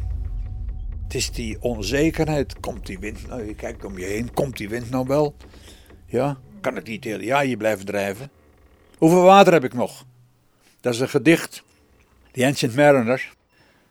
Het 1.04 1.14
is 1.14 1.30
die 1.30 1.56
onzekerheid. 1.60 2.60
Komt 2.60 2.86
die 2.86 2.98
wind 2.98 3.28
nou? 3.28 3.46
Je 3.46 3.54
kijkt 3.54 3.84
om 3.84 3.98
je 3.98 4.04
heen. 4.04 4.32
Komt 4.32 4.56
die 4.56 4.68
wind 4.68 4.90
nou 4.90 5.06
wel? 5.06 5.34
Ja, 6.06 6.38
kan 6.60 6.74
het 6.74 6.86
niet 6.86 7.04
het 7.04 7.12
hele 7.12 7.24
jaar 7.24 7.44
hier 7.44 7.56
blijven 7.56 7.86
drijven? 7.86 8.30
Hoeveel 8.98 9.22
water 9.22 9.52
heb 9.52 9.64
ik 9.64 9.74
nog? 9.74 10.04
Dat 10.80 10.94
is 10.94 11.00
een 11.00 11.08
gedicht. 11.08 11.62
The 12.30 12.46
Ancient 12.46 12.74
Mariner 12.74 13.34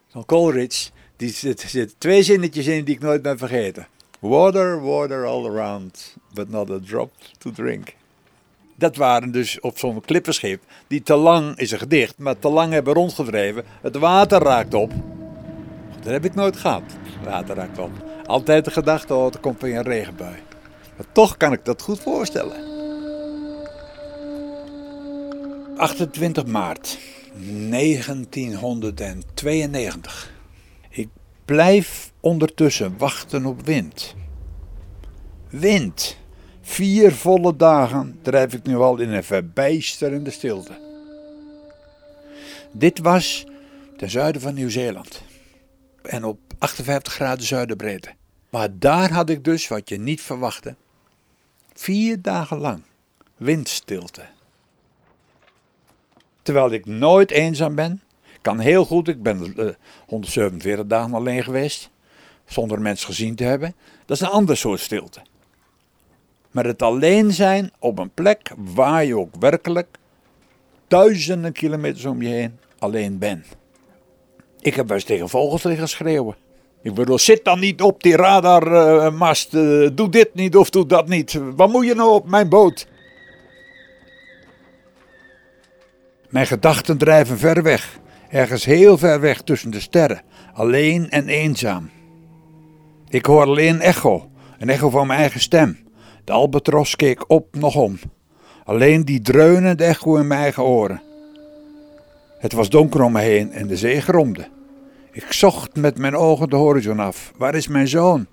van 0.08 0.26
Coleridge. 0.26 0.90
Die 1.22 1.32
zit, 1.32 1.64
zit 1.68 1.96
twee 1.98 2.24
zinnetjes 2.24 2.68
in 2.68 2.84
die 2.84 2.96
ik 2.96 3.02
nooit 3.02 3.22
ben 3.22 3.38
vergeten. 3.38 3.88
Water, 4.20 4.82
water 4.82 5.26
all 5.26 5.46
around, 5.46 6.16
but 6.34 6.50
not 6.50 6.70
a 6.70 6.80
drop 6.86 7.12
to 7.38 7.52
drink. 7.52 7.94
Dat 8.76 8.96
waren 8.96 9.32
dus 9.32 9.60
op 9.60 9.78
zo'n 9.78 10.02
klippenschip 10.02 10.62
die 10.88 11.04
te 11.04 11.16
lang, 11.16 11.58
is 11.58 11.72
een 11.72 11.80
gedicht, 11.80 12.18
maar 12.18 12.40
te 12.40 12.50
lang 12.50 12.74
hebben 12.74 12.94
rondgedreven. 12.94 13.64
Het 13.82 13.96
water 13.96 14.42
raakt 14.42 14.74
op. 14.74 14.92
Dat 16.02 16.12
heb 16.12 16.26
ik 16.26 16.36
nooit 16.36 16.58
gehad. 16.58 16.84
Het 16.86 17.26
water 17.26 17.56
raakt 17.56 17.80
op. 17.80 17.92
Altijd 18.26 18.66
de 18.66 18.72
gedachte, 18.72 19.16
oh, 19.16 19.34
er 19.34 19.40
komt 19.40 19.62
weer 19.62 19.78
een 19.78 19.84
regenbui. 19.84 20.36
Maar 20.98 21.06
toch 21.12 21.38
kan 21.38 21.54
ik 21.54 21.66
dat 21.66 21.82
goed 21.82 22.00
voorstellen. 22.00 22.70
28 25.78 26.46
maart 26.46 26.98
1992. 27.70 30.40
Ik 30.92 31.10
blijf 31.46 32.12
ondertussen 32.20 32.98
wachten 32.98 33.46
op 33.46 33.66
wind. 33.66 34.16
Wind. 35.50 36.18
Vier 36.62 37.12
volle 37.12 37.56
dagen 37.56 38.20
drijf 38.22 38.54
ik 38.54 38.64
nu 38.64 38.76
al 38.76 38.98
in 38.98 39.10
een 39.10 39.24
verbijsterende 39.24 40.30
stilte. 40.30 40.80
Dit 42.72 43.00
was 43.00 43.46
ten 43.98 44.10
zuiden 44.10 44.42
van 44.42 44.54
Nieuw-Zeeland. 44.54 45.22
En 46.02 46.24
op 46.24 46.40
58 46.58 47.14
graden 47.14 47.46
zuidenbreedte. 47.46 48.10
Maar 48.50 48.70
daar 48.80 49.12
had 49.12 49.30
ik 49.30 49.44
dus, 49.44 49.68
wat 49.68 49.90
je 49.90 50.00
niet 50.00 50.22
verwachtte, 50.22 50.76
vier 51.74 52.22
dagen 52.22 52.58
lang 52.58 52.82
windstilte. 53.38 54.26
Terwijl 56.42 56.72
ik 56.72 56.86
nooit 56.86 57.32
eenzaam 57.32 57.76
ben. 57.76 58.02
Kan 58.42 58.60
heel 58.60 58.86
goed, 58.86 59.08
ik 59.08 59.24
ben 59.24 59.54
uh, 59.58 59.70
147 60.08 60.86
dagen 60.86 61.14
alleen 61.14 61.44
geweest. 61.44 61.90
Zonder 62.46 62.82
mensen 62.82 63.06
gezien 63.08 63.36
te 63.36 63.44
hebben. 63.44 63.76
Dat 64.06 64.18
is 64.18 64.24
een 64.24 64.34
ander 64.34 64.58
soort 64.58 64.80
stilte. 64.80 65.22
Maar 66.52 66.66
het 66.66 66.82
alleen 66.82 67.32
zijn 67.32 67.72
op 67.80 68.00
een 68.00 68.14
plek 68.14 68.52
waar 68.58 69.06
je 69.06 69.18
ook 69.18 69.36
werkelijk 69.40 69.98
duizenden 70.88 71.52
kilometers 71.52 72.06
om 72.06 72.22
je 72.22 72.30
heen 72.30 72.58
alleen 72.80 73.18
bent. 73.18 73.46
Ik 74.60 74.76
heb 74.76 74.88
wel 74.88 74.96
eens 74.96 75.06
tegen 75.06 75.30
vogels 75.30 75.64
liggen 75.64 75.90
schreeuwen. 75.90 76.36
Ik 76.82 76.94
bedoel, 76.94 77.20
zit 77.20 77.46
dan 77.46 77.60
niet 77.60 77.82
op 77.82 78.04
die 78.04 78.16
radarmast. 78.16 79.54
Uh, 79.54 79.90
doe 79.94 80.10
dit 80.10 80.34
niet 80.34 80.56
of 80.56 80.70
doe 80.70 80.86
dat 80.86 81.08
niet. 81.08 81.40
Wat 81.56 81.70
moet 81.70 81.86
je 81.86 81.96
nou 81.96 82.12
op 82.12 82.30
mijn 82.30 82.50
boot? 82.50 82.88
Mijn 86.30 86.48
gedachten 86.48 86.98
drijven 86.98 87.38
ver 87.38 87.64
weg, 87.64 88.00
ergens 88.32 88.66
heel 88.66 88.98
ver 88.98 89.20
weg 89.20 89.42
tussen 89.42 89.72
de 89.72 89.80
sterren, 89.80 90.22
alleen 90.54 91.10
en 91.10 91.28
eenzaam. 91.28 91.90
Ik 93.10 93.26
hoor 93.26 93.44
alleen 93.44 93.74
een 93.74 93.82
echo, 93.82 94.30
een 94.60 94.70
echo 94.70 94.90
van 94.90 95.08
mijn 95.08 95.20
eigen 95.20 95.40
stem. 95.40 95.78
De 96.24 96.32
albatros 96.32 96.96
keek 96.96 97.30
op 97.30 97.56
nog 97.56 97.76
om. 97.76 98.00
Alleen 98.64 99.06
die 99.06 99.22
dreunende 99.22 99.84
echo 99.84 100.16
in 100.16 100.28
mijn 100.28 100.42
eigen 100.42 100.64
oren. 100.64 101.02
Het 102.38 102.54
was 102.54 102.70
donker 102.70 103.04
om 103.04 103.12
me 103.12 103.22
heen 103.22 103.52
en 103.52 103.68
de 103.68 103.78
zee 103.78 104.02
gromde. 104.02 104.48
Ik 105.12 105.32
zocht 105.32 105.76
met 105.76 105.98
mijn 105.98 106.16
ogen 106.16 106.50
de 106.50 106.56
horizon 106.56 107.00
af. 107.00 107.32
Waar 107.38 107.56
is 107.56 107.68
mijn 107.68 107.88
zoon? 107.88 108.26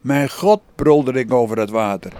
Mijn 0.00 0.30
God, 0.30 0.60
brulde 0.74 1.12
ik 1.12 1.32
over 1.32 1.58
het 1.58 1.70
water. 1.70 2.12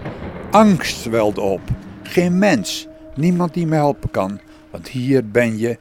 Angst 0.51 1.05
welde 1.05 1.41
op. 1.41 1.61
Geen 2.03 2.37
mens, 2.37 2.87
niemand 3.15 3.53
die 3.53 3.67
me 3.67 3.75
helpen 3.75 4.11
kan, 4.11 4.39
want 4.71 4.87
hier 4.87 5.29
ben 5.29 5.57
je 5.57 5.77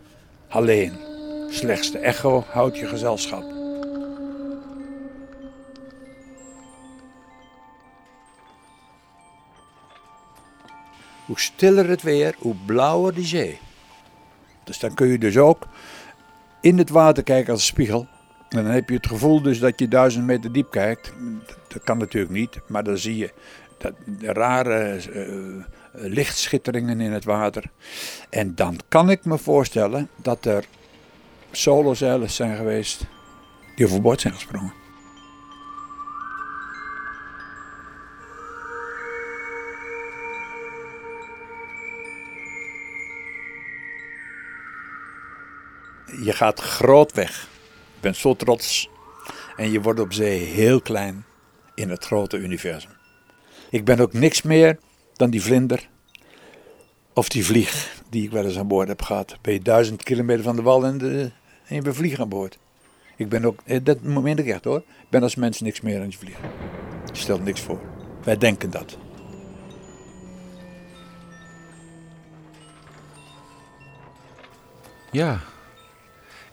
alleen. 0.49 1.08
Slechts 1.51 1.91
de 1.91 1.99
echo 1.99 2.45
houdt 2.49 2.79
je 2.79 2.87
gezelschap. 2.87 3.45
Hoe 11.27 11.41
stiller 11.41 11.89
het 11.89 12.03
weer, 12.03 12.35
hoe 12.39 12.55
blauwer 12.67 13.15
die 13.15 13.27
zee. 13.27 13.59
Dus 14.65 14.79
dan 14.79 14.95
kun 14.95 15.07
je 15.07 15.19
dus 15.19 15.37
ook 15.37 15.67
in 16.61 16.79
het 16.79 16.91
water 16.91 17.23
kijken 17.23 17.53
als 17.53 17.67
spiegel. 17.67 18.07
En 18.49 18.65
dan 18.65 18.73
heb 18.73 18.89
je 18.89 18.95
het 18.95 19.07
gevoel 19.07 19.43
dus 19.43 19.59
dat 19.59 19.79
je 19.79 19.89
duizend 19.89 20.25
meter 20.25 20.53
diep 20.53 20.71
kijkt. 20.71 21.13
Dat 21.69 21.83
kan 21.83 21.99
natuurlijk 21.99 22.33
niet, 22.33 22.61
maar 22.67 22.85
dan 22.85 22.99
zie 22.99 23.17
je 23.17 23.33
dat, 23.79 23.93
rare 24.21 25.01
uh, 25.15 25.65
lichtschitteringen 25.93 27.01
in 27.01 27.13
het 27.13 27.25
water. 27.25 27.65
En 28.31 28.55
dan 28.55 28.79
kan 28.89 29.11
ik 29.11 29.25
me 29.25 29.39
voorstellen 29.39 30.09
dat 30.17 30.45
er 30.45 30.65
solozeilers 31.51 32.35
zijn 32.35 32.57
geweest 32.57 33.07
die 33.77 33.87
overboord 33.87 34.21
zijn 34.21 34.35
gesprongen. 34.35 34.73
Je 46.23 46.33
gaat 46.33 46.61
groot 46.61 47.13
weg. 47.13 47.49
Je 47.95 48.01
bent 48.01 48.17
zo 48.17 48.35
trots. 48.35 48.89
En 49.57 49.71
je 49.71 49.81
wordt 49.81 50.01
op 50.01 50.13
zee 50.13 50.39
heel 50.39 50.81
klein 50.81 51.25
in 51.75 51.91
het 51.91 52.05
grote 52.05 52.37
universum. 52.37 52.91
Ik 53.71 53.85
ben 53.85 54.01
ook 54.01 54.13
niks 54.13 54.43
meer 54.43 54.79
dan 55.13 55.31
die 55.31 55.43
vlinder 55.43 55.89
of 57.13 57.29
die 57.29 57.45
vlieg 57.45 57.97
die 58.11 58.25
ik 58.25 58.31
wel 58.31 58.45
eens 58.45 58.59
aan 58.59 58.69
boord 58.69 58.89
heb 58.89 59.03
gehad. 59.03 59.37
Ben 59.43 59.53
je 59.53 59.63
duizend 59.63 60.03
kilometer 60.03 60.43
van 60.43 60.57
de 60.57 60.63
wal 60.63 60.85
en, 60.85 60.99
de, 60.99 61.31
en 61.69 61.75
je 61.75 61.83
bent 61.83 61.97
vlieg 61.97 62.21
aan 62.21 62.29
boord. 62.29 62.59
Ik 63.17 63.29
ben 63.29 63.45
ook, 63.45 63.61
eh, 63.65 63.79
dat 63.83 64.03
moment 64.03 64.41
echt 64.41 64.65
hoor, 64.65 64.79
ik 64.79 65.09
ben 65.09 65.23
als 65.23 65.35
mens 65.35 65.61
niks 65.61 65.81
meer 65.81 65.99
dan 65.99 66.11
je 66.11 66.19
vlieg. 66.19 66.37
Je 67.13 67.19
stelt 67.19 67.45
niks 67.45 67.61
voor. 67.61 67.81
Wij 68.25 68.39
denken 68.39 68.71
dat. 68.71 68.99
Ja. 75.13 75.41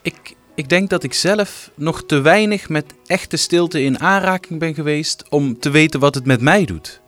Ik, 0.01 0.35
ik 0.55 0.69
denk 0.69 0.89
dat 0.89 1.03
ik 1.03 1.13
zelf 1.13 1.71
nog 1.75 2.03
te 2.05 2.19
weinig 2.19 2.69
met 2.69 2.93
echte 3.05 3.37
stilte 3.37 3.81
in 3.81 3.99
aanraking 3.99 4.59
ben 4.59 4.73
geweest 4.73 5.29
om 5.29 5.59
te 5.59 5.69
weten 5.69 5.99
wat 5.99 6.15
het 6.15 6.25
met 6.25 6.41
mij 6.41 6.65
doet. 6.65 7.01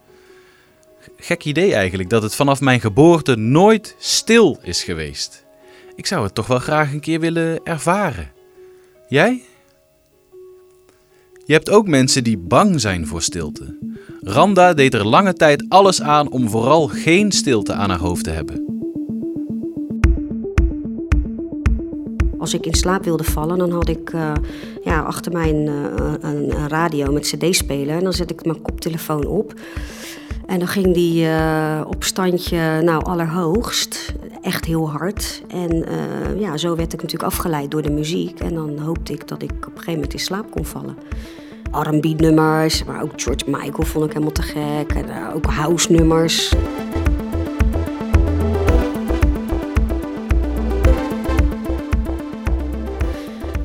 Gek 1.17 1.45
idee 1.45 1.73
eigenlijk 1.73 2.09
dat 2.09 2.23
het 2.23 2.35
vanaf 2.35 2.61
mijn 2.61 2.79
geboorte 2.79 3.35
nooit 3.35 3.95
stil 3.97 4.59
is 4.61 4.83
geweest. 4.83 5.45
Ik 5.97 6.05
zou 6.05 6.23
het 6.23 6.35
toch 6.35 6.47
wel 6.47 6.59
graag 6.59 6.93
een 6.93 6.99
keer 6.99 7.19
willen 7.19 7.59
ervaren. 7.63 8.31
Jij? 9.07 9.41
Je 11.45 11.53
hebt 11.53 11.69
ook 11.69 11.87
mensen 11.87 12.23
die 12.23 12.37
bang 12.37 12.81
zijn 12.81 13.07
voor 13.07 13.21
stilte. 13.21 13.77
Randa 14.21 14.73
deed 14.73 14.93
er 14.93 15.07
lange 15.07 15.33
tijd 15.33 15.65
alles 15.69 16.01
aan 16.01 16.31
om 16.31 16.49
vooral 16.49 16.87
geen 16.87 17.31
stilte 17.31 17.73
aan 17.73 17.89
haar 17.89 17.99
hoofd 17.99 18.23
te 18.23 18.29
hebben. 18.29 18.65
Als 22.39 22.53
ik 22.53 22.65
in 22.65 22.73
slaap 22.73 23.03
wilde 23.03 23.23
vallen, 23.23 23.57
dan 23.57 23.71
had 23.71 23.89
ik 23.89 24.13
uh, 24.13 24.31
ja, 24.83 24.99
achter 24.99 25.31
mij 25.31 25.49
een, 25.49 25.67
een 26.21 26.67
radio 26.67 27.11
met 27.11 27.35
cd-speler. 27.35 27.95
En 27.95 28.03
dan 28.03 28.13
zet 28.13 28.31
ik 28.31 28.45
mijn 28.45 28.61
koptelefoon 28.61 29.25
op. 29.25 29.53
En 30.47 30.59
dan 30.59 30.67
ging 30.67 30.93
die 30.93 31.25
uh, 31.25 31.81
op 31.87 32.03
standje 32.03 32.81
nou, 32.81 33.03
allerhoogst, 33.03 34.13
echt 34.41 34.65
heel 34.65 34.89
hard. 34.89 35.43
En 35.47 35.85
ja, 36.37 36.57
zo 36.57 36.75
werd 36.75 36.93
ik 36.93 37.01
natuurlijk 37.01 37.31
afgeleid 37.31 37.71
door 37.71 37.81
de 37.81 37.91
muziek. 37.91 38.39
En 38.39 38.53
dan 38.53 38.79
hoopte 38.79 39.13
ik 39.13 39.27
dat 39.27 39.41
ik 39.41 39.51
op 39.51 39.65
een 39.65 39.71
gegeven 39.71 39.93
moment 39.93 40.13
in 40.13 40.19
slaap 40.19 40.51
kon 40.51 40.65
vallen. 40.65 40.97
R&B-nummers, 41.71 42.83
maar 42.83 43.01
ook 43.01 43.11
George 43.15 43.49
Michael 43.49 43.85
vond 43.85 44.05
ik 44.05 44.11
helemaal 44.11 44.31
te 44.31 44.41
gek. 44.41 44.91
En 44.91 45.33
ook 45.33 45.45
house-nummers. 45.45 46.53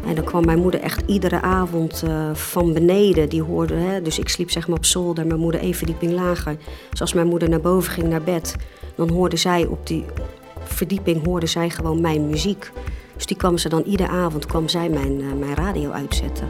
En 0.07 0.19
dan 0.19 0.25
kwam 0.26 0.45
mijn 0.45 0.59
moeder 0.59 0.81
echt 0.81 1.02
iedere 1.07 1.41
avond 1.41 2.02
uh, 2.07 2.35
van 2.35 2.73
beneden. 2.73 3.29
Die 3.29 3.43
hoorde, 3.43 3.75
hè, 3.75 4.02
dus 4.02 4.19
ik 4.19 4.29
sliep 4.29 4.50
zeg 4.50 4.69
maar 4.69 4.76
op 4.76 4.85
zolder, 4.85 5.26
mijn 5.26 5.41
moeder 5.41 5.61
één 5.61 5.75
verdieping 5.75 6.12
lager. 6.12 6.57
Dus 6.91 7.00
als 7.00 7.12
mijn 7.12 7.26
moeder 7.26 7.49
naar 7.49 7.61
boven 7.61 7.93
ging 7.93 8.09
naar 8.09 8.23
bed, 8.23 8.57
dan 8.95 9.11
hoorde 9.11 9.37
zij 9.37 9.67
op 9.67 9.87
die 9.87 10.05
verdieping 10.73 11.25
hoorde 11.25 11.47
zij 11.47 11.71
gewoon 11.71 12.00
mijn 12.00 12.26
muziek. 12.26 12.71
Dus 13.14 13.26
die 13.26 13.37
kwam 13.37 13.59
ze 13.59 13.69
dan 13.69 13.83
iedere 13.83 14.09
avond 14.09 14.47
kwam 14.47 14.69
zij 14.69 14.88
mijn, 14.88 15.21
uh, 15.21 15.33
mijn 15.33 15.55
radio 15.55 15.91
uitzetten. 15.91 16.49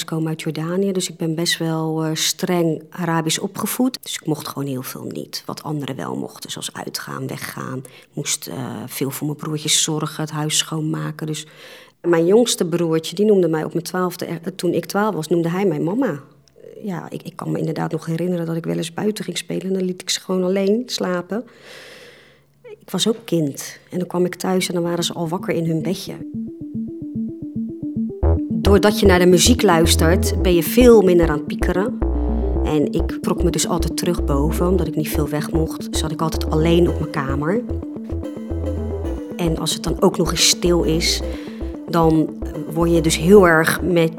Ouders 0.00 0.18
komen 0.18 0.28
uit 0.28 0.42
Jordanië, 0.42 0.92
dus 0.92 1.08
ik 1.08 1.16
ben 1.16 1.34
best 1.34 1.58
wel 1.58 2.04
eh, 2.04 2.14
streng 2.14 2.82
Arabisch 2.90 3.38
opgevoed. 3.38 3.98
Dus 4.02 4.14
ik 4.14 4.26
mocht 4.26 4.48
gewoon 4.48 4.68
heel 4.68 4.82
veel 4.82 5.04
niet. 5.04 5.42
Wat 5.46 5.62
anderen 5.62 5.96
wel 5.96 6.16
mochten, 6.16 6.50
zoals 6.50 6.72
uitgaan, 6.72 7.26
weggaan. 7.26 7.82
Moest 8.12 8.46
eh, 8.46 8.82
veel 8.86 9.10
voor 9.10 9.26
mijn 9.26 9.38
broertjes 9.38 9.82
zorgen, 9.82 10.22
het 10.22 10.30
huis 10.30 10.58
schoonmaken. 10.58 11.26
Dus 11.26 11.46
mijn 12.00 12.26
jongste 12.26 12.66
broertje, 12.66 13.14
die 13.14 13.24
noemde 13.24 13.48
mij 13.48 13.64
op 13.64 13.72
mijn 13.72 13.84
twaalfde, 13.84 14.24
eh, 14.24 14.36
toen 14.56 14.72
ik 14.72 14.86
twaalf 14.86 15.14
was, 15.14 15.28
noemde 15.28 15.48
hij 15.48 15.64
mij 15.64 15.80
mama. 15.80 16.20
Ja, 16.82 17.10
ik, 17.10 17.22
ik 17.22 17.36
kan 17.36 17.50
me 17.50 17.58
inderdaad 17.58 17.92
nog 17.92 18.06
herinneren 18.06 18.46
dat 18.46 18.56
ik 18.56 18.64
wel 18.64 18.76
eens 18.76 18.94
buiten 18.94 19.24
ging 19.24 19.38
spelen. 19.38 19.66
En 19.66 19.72
dan 19.72 19.84
liet 19.84 20.02
ik 20.02 20.10
ze 20.10 20.20
gewoon 20.20 20.44
alleen 20.44 20.82
slapen. 20.86 21.44
Ik 22.62 22.90
was 22.90 23.08
ook 23.08 23.24
kind. 23.24 23.78
En 23.90 23.98
dan 23.98 24.08
kwam 24.08 24.24
ik 24.24 24.34
thuis 24.34 24.68
en 24.68 24.74
dan 24.74 24.82
waren 24.82 25.04
ze 25.04 25.12
al 25.12 25.28
wakker 25.28 25.54
in 25.54 25.66
hun 25.66 25.82
bedje. 25.82 26.14
Doordat 28.70 29.00
je 29.00 29.06
naar 29.06 29.18
de 29.18 29.26
muziek 29.26 29.62
luistert, 29.62 30.42
ben 30.42 30.54
je 30.54 30.62
veel 30.62 31.02
minder 31.02 31.28
aan 31.28 31.36
het 31.36 31.46
piekeren. 31.46 31.98
En 32.64 32.92
ik 32.92 33.18
trok 33.20 33.42
me 33.42 33.50
dus 33.50 33.68
altijd 33.68 33.96
terug 33.96 34.24
boven, 34.24 34.68
omdat 34.68 34.86
ik 34.86 34.96
niet 34.96 35.08
veel 35.08 35.28
weg 35.28 35.50
mocht. 35.50 35.88
Zat 35.90 36.10
ik 36.10 36.20
altijd 36.20 36.50
alleen 36.50 36.88
op 36.88 36.98
mijn 36.98 37.10
kamer. 37.10 37.62
En 39.36 39.58
als 39.58 39.74
het 39.74 39.82
dan 39.82 40.02
ook 40.02 40.16
nog 40.16 40.30
eens 40.30 40.48
stil 40.48 40.82
is, 40.82 41.20
dan 41.88 42.36
word 42.72 42.90
je 42.90 43.00
dus 43.00 43.16
heel 43.16 43.48
erg 43.48 43.80
met 43.82 44.12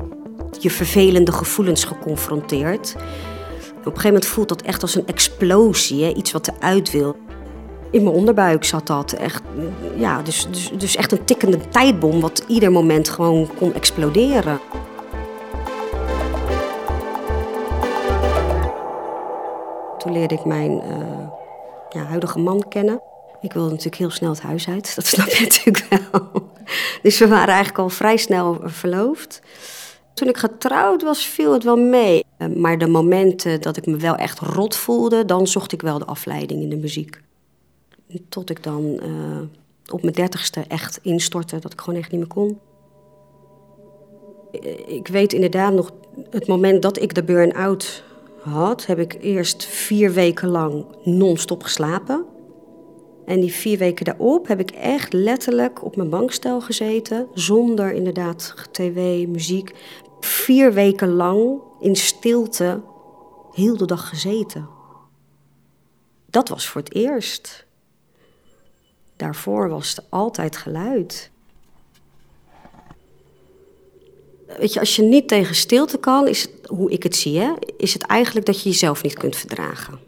je 0.60 0.70
vervelende 0.70 1.31
gevoelens 1.31 1.84
geconfronteerd. 1.84 2.96
Op 2.96 3.86
een 3.86 3.91
gegeven 3.91 4.03
moment 4.03 4.25
voelt 4.25 4.50
dat 4.50 4.62
echt 4.62 4.81
als 4.81 4.96
een 4.96 5.08
explosie, 5.08 6.15
iets 6.15 6.31
wat 6.31 6.48
eruit 6.48 6.91
wil. 6.91 7.15
In 7.92 8.04
mijn 8.04 8.16
onderbuik 8.16 8.64
zat 8.64 8.88
dat 8.88 9.12
echt, 9.12 9.44
ja, 9.96 10.22
dus, 10.22 10.48
dus, 10.52 10.72
dus 10.78 10.96
echt 10.96 11.12
een 11.12 11.26
tikkende 11.26 11.68
tijdbom, 11.70 12.22
wat 12.22 12.44
ieder 12.48 12.72
moment 12.72 13.10
gewoon 13.10 13.50
kon 13.58 13.74
exploderen. 13.74 14.60
Toen 19.98 20.12
leerde 20.12 20.36
ik 20.36 20.46
mijn 20.46 20.82
eh, 20.82 21.28
ja, 21.90 22.04
huidige 22.04 22.40
man 22.40 22.66
kennen. 22.70 23.02
Ik 23.42 23.54
wilde 23.54 23.70
natuurlijk 23.70 23.96
heel 23.96 24.10
snel 24.10 24.30
het 24.30 24.42
huis 24.42 24.68
uit, 24.68 24.92
dat 24.96 25.06
snap 25.06 25.28
je 25.28 25.42
natuurlijk 25.42 25.88
wel. 25.90 26.50
Dus 27.02 27.20
we 27.20 27.28
waren 27.28 27.48
eigenlijk 27.48 27.80
al 27.80 27.90
vrij 27.90 28.18
snel 28.18 28.60
verloofd. 28.64 29.42
Toen 30.14 30.28
ik 30.28 30.38
getrouwd 30.38 31.02
was, 31.02 31.26
viel 31.26 31.54
het 31.54 31.64
wel 31.64 31.78
mee. 31.78 32.24
Eh, 32.38 32.48
Maar 32.48 32.78
de 32.78 32.88
momenten 32.88 33.62
dat 33.62 33.78
ik 33.78 33.86
me 33.86 33.98
wel 33.98 34.16
echt 34.16 34.40
rot 34.40 34.76
voelde, 34.76 35.26
dan 35.26 35.48
zocht 35.48 35.72
ik 35.72 35.82
wel 35.82 36.00
de 36.00 36.06
afleiding 36.06 36.62
in 36.62 36.70
de 36.70 36.78
muziek. 36.78 37.22
Tot 38.30 38.50
ik 38.50 38.63
dan 38.63 39.00
eh, 39.00 39.94
op 39.94 40.01
mijn 40.01 40.13
dertigste 40.13 40.63
echt 40.68 41.00
instortte, 41.01 41.60
dat 41.60 41.74
ik 41.74 41.82
gewoon 41.82 42.00
echt 42.00 42.12
niet 42.12 42.20
meer 42.20 42.30
kon. 42.30 42.60
Eh, 44.51 44.96
Ik 44.96 45.08
weet 45.08 45.34
inderdaad 45.34 45.74
nog, 45.74 45.91
het 46.30 46.48
moment 46.48 46.82
dat 46.82 47.01
ik 47.01 47.13
de 47.13 47.24
burn-out 47.24 48.03
had, 48.41 48.86
heb 48.86 49.00
ik 49.00 49.18
eerst 49.22 49.65
vier 49.65 50.13
weken 50.13 50.48
lang 50.48 50.86
non-stop 51.03 51.63
geslapen. 51.63 52.25
En 53.25 53.39
die 53.39 53.51
vier 53.51 53.77
weken 53.77 54.06
daarop 54.06 54.48
heb 54.48 54.60
ik 54.60 54.72
echt 54.72 55.13
letterlijk 55.13 55.84
op 55.84 55.96
mijn 55.96 56.10
bankstel 56.10 56.62
gezeten, 56.62 57.27
zonder 57.34 57.94
inderdaad 57.94 58.56
tv, 58.72 59.27
muziek. 59.27 59.75
Vier 60.20 60.74
weken 60.74 61.10
lang 61.10 61.62
in 61.80 61.96
stilte, 61.96 62.82
heel 63.51 63.77
de 63.77 63.86
dag 63.86 64.10
gezeten. 64.10 64.68
Dat 66.30 66.50
was 66.50 66.68
voor 66.68 66.82
het 66.82 66.94
eerst. 66.94 67.65
Daarvoor 69.22 69.70
was 69.70 69.98
er 69.98 70.04
altijd 70.10 70.58
geluid. 70.58 71.32
Weet 74.58 74.74
je, 74.74 74.80
als 74.80 74.96
je 74.96 75.01
niet 75.01 75.28
tegen 75.28 75.56
stilte 75.56 75.98
kan, 75.98 76.27
is 76.27 76.42
het, 76.42 76.51
hoe 76.66 76.92
ik 76.92 77.03
het 77.03 77.16
zie, 77.16 77.40
hè, 77.40 77.51
is 77.77 77.94
het 77.94 78.03
eigenlijk 78.03 78.46
dat 78.46 78.62
je 78.62 78.70
jezelf 78.70 79.03
niet 79.03 79.18
kunt 79.18 79.36
verdragen. 79.36 80.00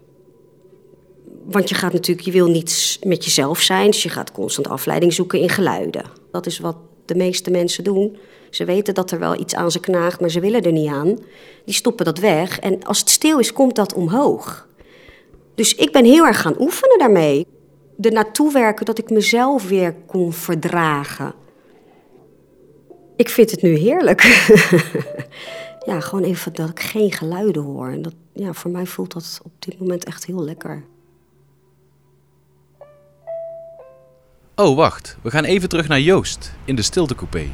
Want 1.43 1.69
je 1.69 1.75
gaat 1.75 1.93
natuurlijk, 1.93 2.25
je 2.25 2.31
wil 2.31 2.47
niet 2.47 2.99
met 3.03 3.23
jezelf 3.23 3.59
zijn, 3.59 3.85
dus 3.85 4.03
je 4.03 4.09
gaat 4.09 4.31
constant 4.31 4.67
afleiding 4.67 5.13
zoeken 5.13 5.39
in 5.39 5.49
geluiden. 5.49 6.05
Dat 6.31 6.45
is 6.45 6.59
wat 6.59 6.77
de 7.05 7.15
meeste 7.15 7.51
mensen 7.51 7.83
doen. 7.83 8.17
Ze 8.49 8.65
weten 8.65 8.93
dat 8.93 9.11
er 9.11 9.19
wel 9.19 9.39
iets 9.39 9.55
aan 9.55 9.71
ze 9.71 9.79
knaagt, 9.79 10.19
maar 10.19 10.29
ze 10.29 10.39
willen 10.39 10.61
er 10.61 10.71
niet 10.71 10.89
aan. 10.89 11.17
Die 11.65 11.75
stoppen 11.75 12.05
dat 12.05 12.19
weg 12.19 12.59
en 12.59 12.83
als 12.83 12.99
het 12.99 13.09
stil 13.09 13.39
is, 13.39 13.53
komt 13.53 13.75
dat 13.75 13.93
omhoog. 13.93 14.67
Dus 15.55 15.75
ik 15.75 15.91
ben 15.91 16.05
heel 16.05 16.25
erg 16.25 16.41
gaan 16.41 16.61
oefenen 16.61 16.99
daarmee. 16.99 17.52
Er 18.01 18.11
naartoe 18.11 18.51
werken 18.51 18.85
dat 18.85 18.97
ik 18.97 19.09
mezelf 19.09 19.67
weer 19.67 19.95
kon 20.05 20.33
verdragen. 20.33 21.33
Ik 23.15 23.29
vind 23.29 23.51
het 23.51 23.61
nu 23.61 23.75
heerlijk. 23.75 24.21
ja, 25.87 25.99
gewoon 25.99 26.23
even 26.23 26.53
dat 26.53 26.69
ik 26.69 26.79
geen 26.79 27.11
geluiden 27.11 27.63
hoor. 27.63 27.87
En 27.87 28.01
dat, 28.01 28.13
ja, 28.33 28.53
voor 28.53 28.71
mij 28.71 28.85
voelt 28.85 29.13
dat 29.13 29.39
op 29.43 29.51
dit 29.59 29.79
moment 29.79 30.03
echt 30.03 30.25
heel 30.25 30.43
lekker. 30.43 30.83
Oh, 34.55 34.75
wacht. 34.75 35.17
We 35.21 35.31
gaan 35.31 35.43
even 35.43 35.69
terug 35.69 35.87
naar 35.87 35.99
Joost 35.99 36.53
in 36.65 36.75
de 36.75 36.81
stiltecoupé. 36.81 37.47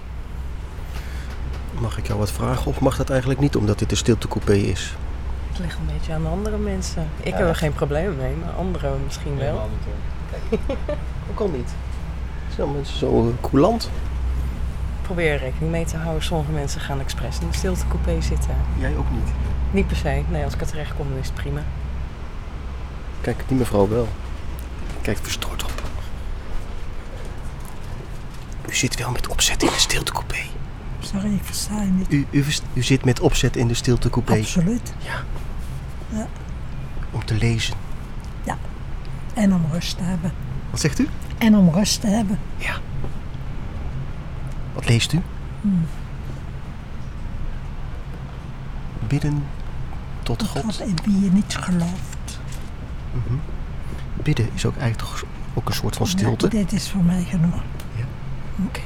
Mag 1.80 1.98
ik 1.98 2.08
jou 2.08 2.20
wat 2.20 2.32
vragen 2.32 2.66
of 2.66 2.80
mag 2.80 2.98
dat 2.98 3.10
eigenlijk 3.10 3.40
niet 3.40 3.56
omdat 3.56 3.80
dit 3.80 3.92
een 3.92 3.98
stiltecoupé 3.98 4.54
is? 4.54 4.96
Het 5.50 5.60
ligt 5.60 5.78
een 5.78 5.94
beetje 5.98 6.14
aan 6.14 6.22
de 6.22 6.28
andere 6.28 6.58
mensen. 6.58 7.08
Ik 7.24 7.34
heb 7.34 7.48
er 7.48 7.56
geen 7.56 7.74
probleem 7.74 8.16
mee, 8.16 8.36
maar 8.36 8.54
anderen 8.54 9.00
misschien 9.06 9.38
wel. 9.38 9.70
Hoe 11.26 11.36
kan 11.36 11.52
niet? 11.52 11.70
Zijn 12.56 12.72
mensen 12.72 12.98
zo 12.98 13.28
eh, 13.28 13.50
coulant? 13.50 13.90
Probeer 15.02 15.32
er 15.32 15.40
rekening 15.40 15.72
mee 15.72 15.86
te 15.86 15.98
houden. 15.98 16.24
Sommige 16.24 16.52
mensen 16.52 16.82
gaan 16.82 17.00
expres 17.00 17.40
in 17.40 17.48
de 17.48 17.58
stiltecoupé 17.58 18.22
zitten. 18.22 18.56
Jij 18.78 18.98
ook 18.98 19.12
niet. 19.12 19.30
Niet 19.72 19.88
per 19.88 19.96
se. 19.96 20.24
Nee, 20.30 20.44
als 20.44 20.54
ik 20.54 20.62
er 20.62 20.68
terecht 20.68 20.96
kom, 20.96 21.10
dan 21.10 21.18
is 21.18 21.26
het 21.26 21.36
prima. 21.36 21.62
Kijk, 23.22 23.44
die 23.48 23.58
mevrouw 23.58 23.88
wel. 23.88 24.08
Kijk 25.02 25.18
verstoord 25.22 25.64
op. 25.64 25.72
U 28.70 28.76
zit 28.76 28.98
wel 28.98 29.12
met 29.12 29.28
opzet 29.28 29.64
in 29.64 29.70
de 29.70 29.80
stiltecoupé. 29.80 30.38
Sorry, 31.00 31.34
ik 31.34 31.44
versta 31.44 31.82
je 31.82 31.90
niet. 31.90 32.12
U, 32.32 32.46
u 32.74 32.84
zit 32.84 33.06
met 33.06 33.20
opzet 33.20 33.56
in 33.56 33.68
de 33.68 33.74
stiltecoupé. 33.74 34.38
Absoluut. 34.38 34.94
Ja. 34.98 35.24
Ja. 36.10 36.28
Om 37.12 37.26
te 37.26 37.34
lezen. 37.34 37.76
En 39.40 39.54
om 39.54 39.66
rust 39.72 39.98
te 39.98 40.04
hebben. 40.04 40.32
Wat 40.70 40.80
zegt 40.80 41.00
u? 41.00 41.08
En 41.38 41.56
om 41.56 41.70
rust 41.70 42.02
te 42.02 42.08
hebben. 42.08 42.40
Ja. 42.58 42.78
Wat 44.74 44.88
leest 44.88 45.14
u? 45.14 45.22
Hmm. 45.62 45.86
Bidden 49.08 49.44
tot 50.24 50.44
God. 50.44 50.64
God 50.64 50.80
in 50.80 50.98
wie 51.06 51.24
je 51.24 51.32
niet 51.32 51.56
gelooft. 51.56 52.40
Mhm. 53.12 53.38
Bidden 54.24 54.50
is 54.54 54.66
ook 54.66 54.78
eigenlijk 54.78 55.10
toch 55.10 55.24
ook 55.54 55.68
een 55.68 55.74
soort 55.74 55.96
van 55.96 56.08
stilte. 56.08 56.46
Ja, 56.46 56.52
dit 56.52 56.72
is 56.72 56.90
voor 56.90 57.04
mij 57.04 57.24
genoeg. 57.24 57.64
Ja. 57.96 58.06
Oké. 58.66 58.82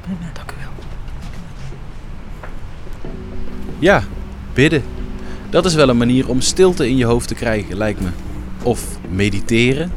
Prima. 0.00 0.32
Dank 0.32 0.50
u 0.50 0.54
wel. 0.60 0.70
Ja, 3.78 4.02
bidden. 4.52 4.82
Dat 5.50 5.64
is 5.64 5.74
wel 5.74 5.88
een 5.88 5.98
manier 5.98 6.28
om 6.28 6.40
stilte 6.40 6.88
in 6.88 6.96
je 6.96 7.04
hoofd 7.04 7.28
te 7.28 7.34
krijgen, 7.34 7.76
lijkt 7.76 8.00
me. 8.00 8.10
Of 8.62 8.82
mediteren. 9.08 9.92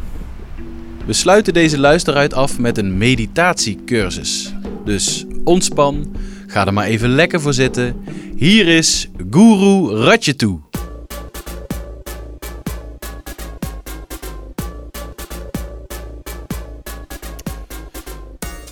We 1.05 1.13
sluiten 1.13 1.53
deze 1.53 1.79
luisteruit 1.79 2.33
af 2.33 2.59
met 2.59 2.77
een 2.77 2.97
meditatiecursus. 2.97 4.53
Dus 4.85 5.25
ontspan, 5.43 6.15
ga 6.47 6.65
er 6.65 6.73
maar 6.73 6.85
even 6.85 7.09
lekker 7.09 7.41
voor 7.41 7.53
zitten. 7.53 8.03
Hier 8.35 8.67
is 8.67 9.09
Guru 9.29 9.95
Ratjetu. 9.95 10.59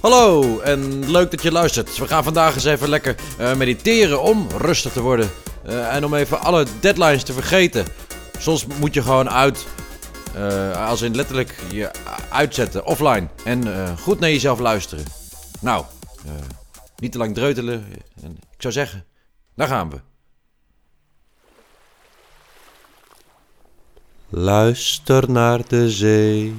Hallo 0.02 0.60
en 0.60 1.12
leuk 1.12 1.32
dat 1.32 1.42
je 1.42 1.52
luistert. 1.52 1.98
We 1.98 2.08
gaan 2.08 2.24
vandaag 2.24 2.56
eens 2.56 2.66
even 2.66 2.90
lekker 2.90 3.16
eh, 3.38 3.56
mediteren 3.56 4.22
om 4.22 4.48
rustig 4.58 4.92
te 4.92 5.02
worden. 5.02 5.30
Eh, 5.66 5.96
en 5.96 6.06
om 6.06 6.14
even 6.14 6.42
alle 6.42 6.66
deadlines 6.80 7.24
te 7.24 7.34
vergeten. 7.34 7.86
Soms 8.40 8.66
moet 8.80 8.94
je 8.94 9.02
gewoon 9.02 9.30
uit, 9.30 9.66
eh, 10.36 10.88
als 10.88 11.02
in 11.02 11.16
letterlijk 11.16 11.56
je 11.72 11.92
uitzetten, 12.30 12.86
offline. 12.86 13.28
En 13.46 13.76
eh, 13.76 13.98
goed 13.98 14.20
naar 14.20 14.30
jezelf 14.30 14.60
luisteren. 14.60 15.06
Nou, 15.60 15.86
eh, 16.26 16.32
niet 16.98 17.12
te 17.12 17.18
lang 17.18 17.34
dreutelen. 17.34 17.86
En 18.22 18.32
ik 18.32 18.62
zou 18.62 18.74
zeggen, 18.74 19.06
daar 19.56 19.68
gaan 19.68 19.90
we. 19.90 20.00
Luister 24.30 25.32
naar 25.32 25.68
de 25.68 25.90
zee. 25.90 26.56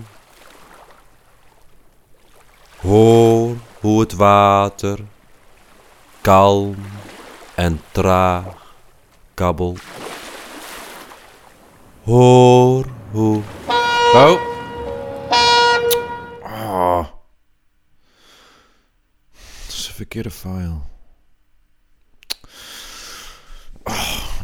Hoor 2.76 3.56
hoe 3.80 4.00
het 4.00 4.12
water 4.12 4.98
kalm 6.20 6.76
en 7.54 7.80
traag 7.92 8.74
kabbelt. 9.34 9.80
Hoor. 12.04 12.51
Oh. 14.14 14.40
Ah. 16.42 17.06
Het 19.32 19.72
is 19.72 19.88
een 19.88 19.94
verkeerde 19.94 20.30
file. 20.30 20.78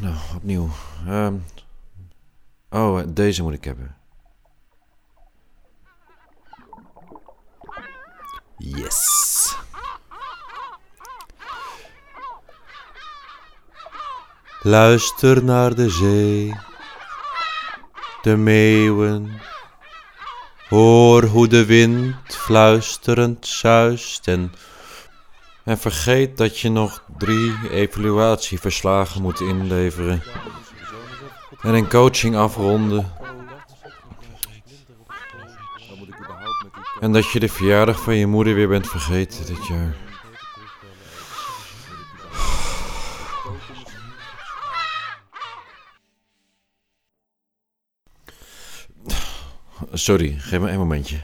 nou, 0.00 0.16
opnieuw. 0.36 0.68
Ehm, 1.06 1.34
oh, 2.70 3.00
deze 3.08 3.42
moet 3.42 3.52
ik 3.52 3.64
hebben. 3.64 3.96
Yes. 8.56 9.56
Luister 14.62 15.44
naar 15.44 15.74
de 15.74 15.90
zee, 15.90 16.54
de 18.22 18.36
meeuwen. 18.36 19.40
Hoor 20.68 21.24
hoe 21.24 21.48
de 21.48 21.64
wind 21.64 22.14
fluisterend 22.24 23.46
zuist 23.46 24.28
en, 24.28 24.52
en 25.64 25.78
vergeet 25.78 26.36
dat 26.36 26.58
je 26.58 26.70
nog 26.70 27.02
drie 27.18 27.70
evaluatieverslagen 27.70 29.22
moet 29.22 29.40
inleveren. 29.40 30.22
En 31.60 31.74
een 31.74 31.88
coaching 31.88 32.36
afronden. 32.36 33.12
En 37.00 37.12
dat 37.12 37.30
je 37.30 37.40
de 37.40 37.48
verjaardag 37.48 38.02
van 38.02 38.14
je 38.14 38.26
moeder 38.26 38.54
weer 38.54 38.68
bent 38.68 38.88
vergeten 38.88 39.46
dit 39.46 39.66
jaar. 39.66 40.07
Sorry, 49.98 50.36
geef 50.38 50.60
me 50.60 50.70
een 50.70 50.78
momentje. 50.78 51.20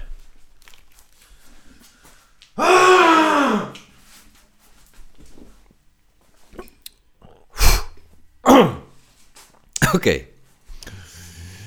Oké. 9.93 10.25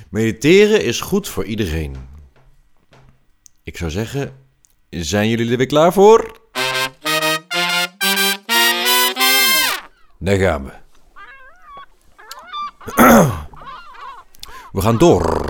Mediteren 0.09 0.83
is 0.83 1.01
goed 1.01 1.27
voor 1.27 1.43
iedereen. 1.45 1.95
Ik 3.63 3.77
zou 3.77 3.91
zeggen, 3.91 4.47
zijn 4.89 5.29
jullie 5.29 5.51
er 5.51 5.57
weer 5.57 5.65
klaar 5.65 5.93
voor? 5.93 6.39
Daar 10.19 10.37
gaan 10.37 10.65
we. 10.65 10.71
We 14.71 14.81
gaan 14.81 14.97
door. 14.97 15.46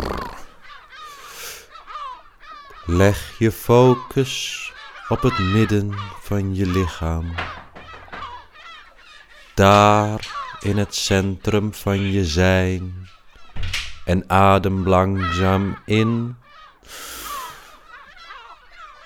Leg 2.90 3.38
je 3.40 3.52
focus 3.52 4.74
op 5.08 5.22
het 5.22 5.40
midden 5.40 5.94
van 6.22 6.56
je 6.56 6.66
lichaam. 6.66 7.34
Daar 9.54 10.36
in 10.60 10.78
het 10.78 10.96
centrum 10.96 11.74
van 11.74 12.12
je 12.12 12.26
zijn. 12.26 13.10
En 14.06 14.30
adem 14.30 14.88
langzaam 14.88 15.78
in 15.86 16.36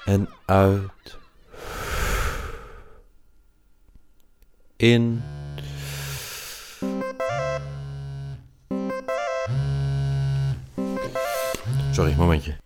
en 0.06 0.30
uit. 0.46 1.18
In. 4.76 5.24
Sorry, 11.92 12.14
momentje. 12.18 12.61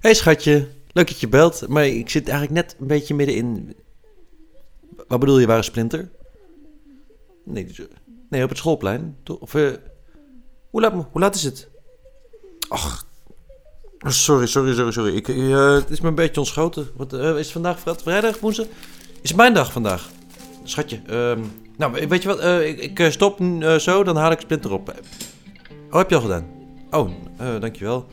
Hey, 0.00 0.14
schatje, 0.14 0.68
leuk 0.92 1.06
dat 1.08 1.20
je 1.20 1.28
belt, 1.28 1.68
maar 1.68 1.86
ik 1.86 2.10
zit 2.10 2.28
eigenlijk 2.28 2.60
net 2.60 2.76
een 2.80 2.86
beetje 2.86 3.14
middenin. 3.14 3.76
Wat 5.08 5.20
bedoel 5.20 5.38
je, 5.38 5.46
waar 5.46 5.56
een 5.56 5.64
splinter? 5.64 6.10
Nee, 7.44 7.64
dus- 7.64 7.80
nee 8.28 8.42
op 8.42 8.48
het 8.48 8.58
schoolplein. 8.58 9.16
Of, 9.40 9.54
eh, 9.54 9.70
hoe, 10.70 10.80
laat, 10.80 10.92
hoe 10.92 11.20
laat 11.20 11.34
is 11.34 11.42
het? 11.42 11.68
Ach, 12.68 13.06
sorry, 13.98 14.46
sorry, 14.46 14.74
sorry, 14.74 14.92
sorry. 14.92 15.16
Ik, 15.16 15.28
eh, 15.28 15.72
het 15.74 15.90
is 15.90 16.00
me 16.00 16.08
een 16.08 16.14
beetje 16.14 16.40
ontschoten. 16.40 16.88
Wat, 16.96 17.12
eh, 17.12 17.28
is 17.30 17.36
het 17.44 17.50
vandaag 17.50 17.80
vri- 17.80 17.94
vrijdag, 18.02 18.40
woensdag? 18.40 18.66
Is 19.22 19.28
het 19.28 19.36
mijn 19.36 19.54
dag 19.54 19.72
vandaag? 19.72 20.10
Schatje, 20.64 21.00
ehm, 21.06 21.40
nou, 21.76 22.06
weet 22.08 22.22
je 22.22 22.28
wat? 22.28 22.42
ik, 22.62 22.98
ik 22.98 23.12
stop 23.12 23.38
zo, 23.78 24.04
dan 24.04 24.16
haal 24.16 24.30
ik 24.30 24.40
splinter 24.40 24.72
op. 24.72 24.94
Oh, 25.90 25.98
heb 25.98 26.10
je 26.10 26.16
al 26.16 26.20
gedaan? 26.22 26.46
Oh, 26.90 27.10
dankjewel. 27.60 28.06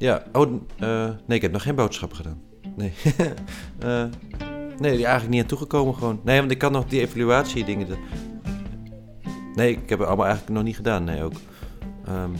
Ja, 0.00 0.22
oh, 0.32 0.60
eh, 0.78 1.08
nee, 1.26 1.36
ik 1.36 1.42
heb 1.42 1.52
nog 1.52 1.62
geen 1.62 1.74
boodschappen 1.74 2.16
gedaan. 2.16 2.40
Nee. 2.76 2.92
Eh, 3.78 4.04
nee, 4.78 4.96
die 4.96 5.04
eigenlijk 5.04 5.28
niet 5.28 5.42
aan 5.42 5.48
toegekomen 5.48 5.94
gewoon. 5.94 6.20
Nee, 6.24 6.38
want 6.38 6.50
ik 6.50 6.58
kan 6.58 6.72
nog 6.72 6.86
die 6.86 7.00
evaluatie 7.00 7.64
dingen... 7.64 7.86
Nee, 9.54 9.70
ik 9.70 9.88
heb 9.88 9.98
het 9.98 10.08
allemaal 10.08 10.26
eigenlijk 10.26 10.54
nog 10.54 10.64
niet 10.64 10.76
gedaan, 10.76 11.04
nee 11.04 11.22
ook. 11.22 11.32
Ehm, 12.06 12.30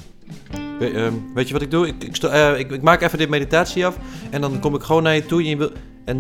ehm, 0.80 1.12
weet 1.34 1.46
je 1.46 1.52
wat 1.52 1.62
ik 1.62 1.70
doe? 1.70 1.86
Ik, 1.86 2.04
ik, 2.04 2.16
eh, 2.16 2.58
ik, 2.58 2.70
ik 2.70 2.82
maak 2.82 3.00
even 3.00 3.18
dit 3.18 3.28
meditatie 3.28 3.86
af 3.86 3.98
en 4.30 4.40
dan 4.40 4.60
kom 4.60 4.74
ik 4.74 4.82
gewoon 4.82 5.02
naar 5.02 5.14
je 5.14 5.26
toe 5.26 5.40
en 5.40 5.46
je 5.46 5.56
wil... 5.56 5.70
En, 6.04 6.18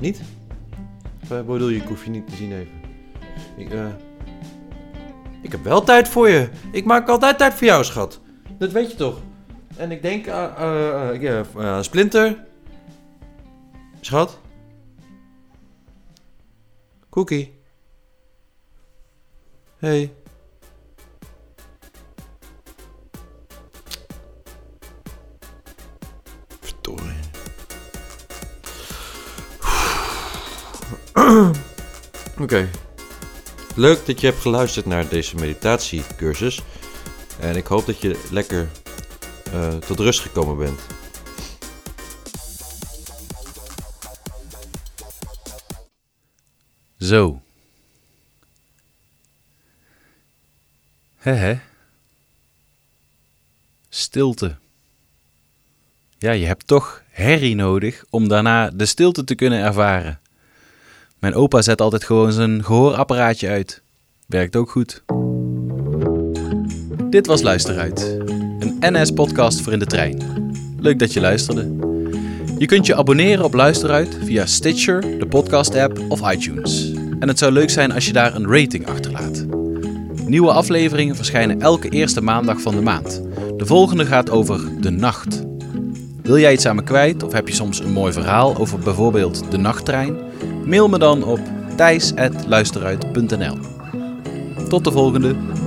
niet? 0.00 0.22
Wat 1.28 1.46
bedoel 1.46 1.68
je, 1.68 1.76
ik 1.76 1.88
hoef 1.88 2.04
je 2.04 2.10
niet 2.10 2.28
te 2.28 2.36
zien 2.36 2.52
even. 2.52 2.80
Ik, 3.56 3.68
ik 5.42 5.52
heb 5.52 5.64
wel 5.64 5.82
tijd 5.82 6.08
voor 6.08 6.28
je. 6.28 6.48
Ik 6.72 6.84
maak 6.84 7.08
altijd 7.08 7.38
tijd 7.38 7.54
voor 7.54 7.66
jou, 7.66 7.84
schat. 7.84 8.20
Dat 8.58 8.72
weet 8.72 8.90
je 8.90 8.96
toch? 8.96 9.20
En 9.78 9.90
ik 9.90 10.02
denk 10.02 10.28
aan 10.28 11.84
Splinter. 11.84 12.44
Schat? 14.00 14.38
Cookie. 17.10 17.60
Hey. 19.78 20.12
Verdorie. 26.60 27.06
Oké. 32.40 32.68
Leuk 33.74 34.06
dat 34.06 34.20
je 34.20 34.26
hebt 34.26 34.40
geluisterd 34.40 34.86
naar 34.86 35.08
deze 35.08 35.36
meditatiecursus. 35.36 36.62
En 37.40 37.56
ik 37.56 37.66
hoop 37.66 37.86
dat 37.86 38.00
je 38.00 38.26
lekker 38.30 38.68
eh, 39.52 39.76
tot 39.76 39.98
rust 39.98 40.20
gekomen 40.20 40.56
bent. 40.56 40.80
Zo. 46.98 47.40
Hè 51.16 51.32
hè. 51.32 51.58
Stilte. 53.88 54.56
Ja, 56.18 56.30
je 56.30 56.46
hebt 56.46 56.66
toch 56.66 57.02
herrie 57.10 57.54
nodig 57.54 58.04
om 58.10 58.28
daarna 58.28 58.70
de 58.70 58.86
stilte 58.86 59.24
te 59.24 59.34
kunnen 59.34 59.58
ervaren. 59.58 60.20
Mijn 61.18 61.34
opa 61.34 61.62
zet 61.62 61.80
altijd 61.80 62.04
gewoon 62.04 62.32
zijn 62.32 62.64
gehoorapparaatje 62.64 63.48
uit. 63.48 63.82
Werkt 64.26 64.56
ook 64.56 64.70
goed. 64.70 65.02
Dit 67.10 67.26
was 67.26 67.42
Luisteruit, 67.42 68.17
een 68.58 68.76
NS-podcast 68.80 69.60
voor 69.60 69.72
in 69.72 69.78
de 69.78 69.86
trein. 69.86 70.22
Leuk 70.80 70.98
dat 70.98 71.12
je 71.12 71.20
luisterde. 71.20 71.76
Je 72.58 72.66
kunt 72.66 72.86
je 72.86 72.96
abonneren 72.96 73.44
op 73.44 73.54
Luisteruit 73.54 74.18
via 74.24 74.46
Stitcher, 74.46 75.18
de 75.18 75.26
podcast-app 75.26 76.00
of 76.08 76.32
iTunes. 76.32 76.92
En 77.18 77.28
het 77.28 77.38
zou 77.38 77.52
leuk 77.52 77.70
zijn 77.70 77.92
als 77.92 78.06
je 78.06 78.12
daar 78.12 78.34
een 78.34 78.46
rating 78.46 78.86
achterlaat. 78.86 79.46
Nieuwe 80.26 80.52
afleveringen 80.52 81.16
verschijnen 81.16 81.60
elke 81.60 81.88
eerste 81.88 82.20
maandag 82.20 82.60
van 82.60 82.74
de 82.74 82.82
maand. 82.82 83.22
De 83.56 83.66
volgende 83.66 84.06
gaat 84.06 84.30
over 84.30 84.80
de 84.80 84.90
nacht. 84.90 85.42
Wil 86.22 86.38
jij 86.38 86.52
iets 86.52 86.66
aan 86.66 86.76
me 86.76 86.82
kwijt 86.82 87.22
of 87.22 87.32
heb 87.32 87.48
je 87.48 87.54
soms 87.54 87.80
een 87.80 87.92
mooi 87.92 88.12
verhaal 88.12 88.56
over 88.56 88.78
bijvoorbeeld 88.78 89.50
de 89.50 89.58
nachttrein? 89.58 90.16
Mail 90.64 90.88
me 90.88 90.98
dan 90.98 91.24
op 91.24 91.40
thijs.luisteruit.nl 91.76 93.58
Tot 94.68 94.84
de 94.84 94.92
volgende! 94.92 95.57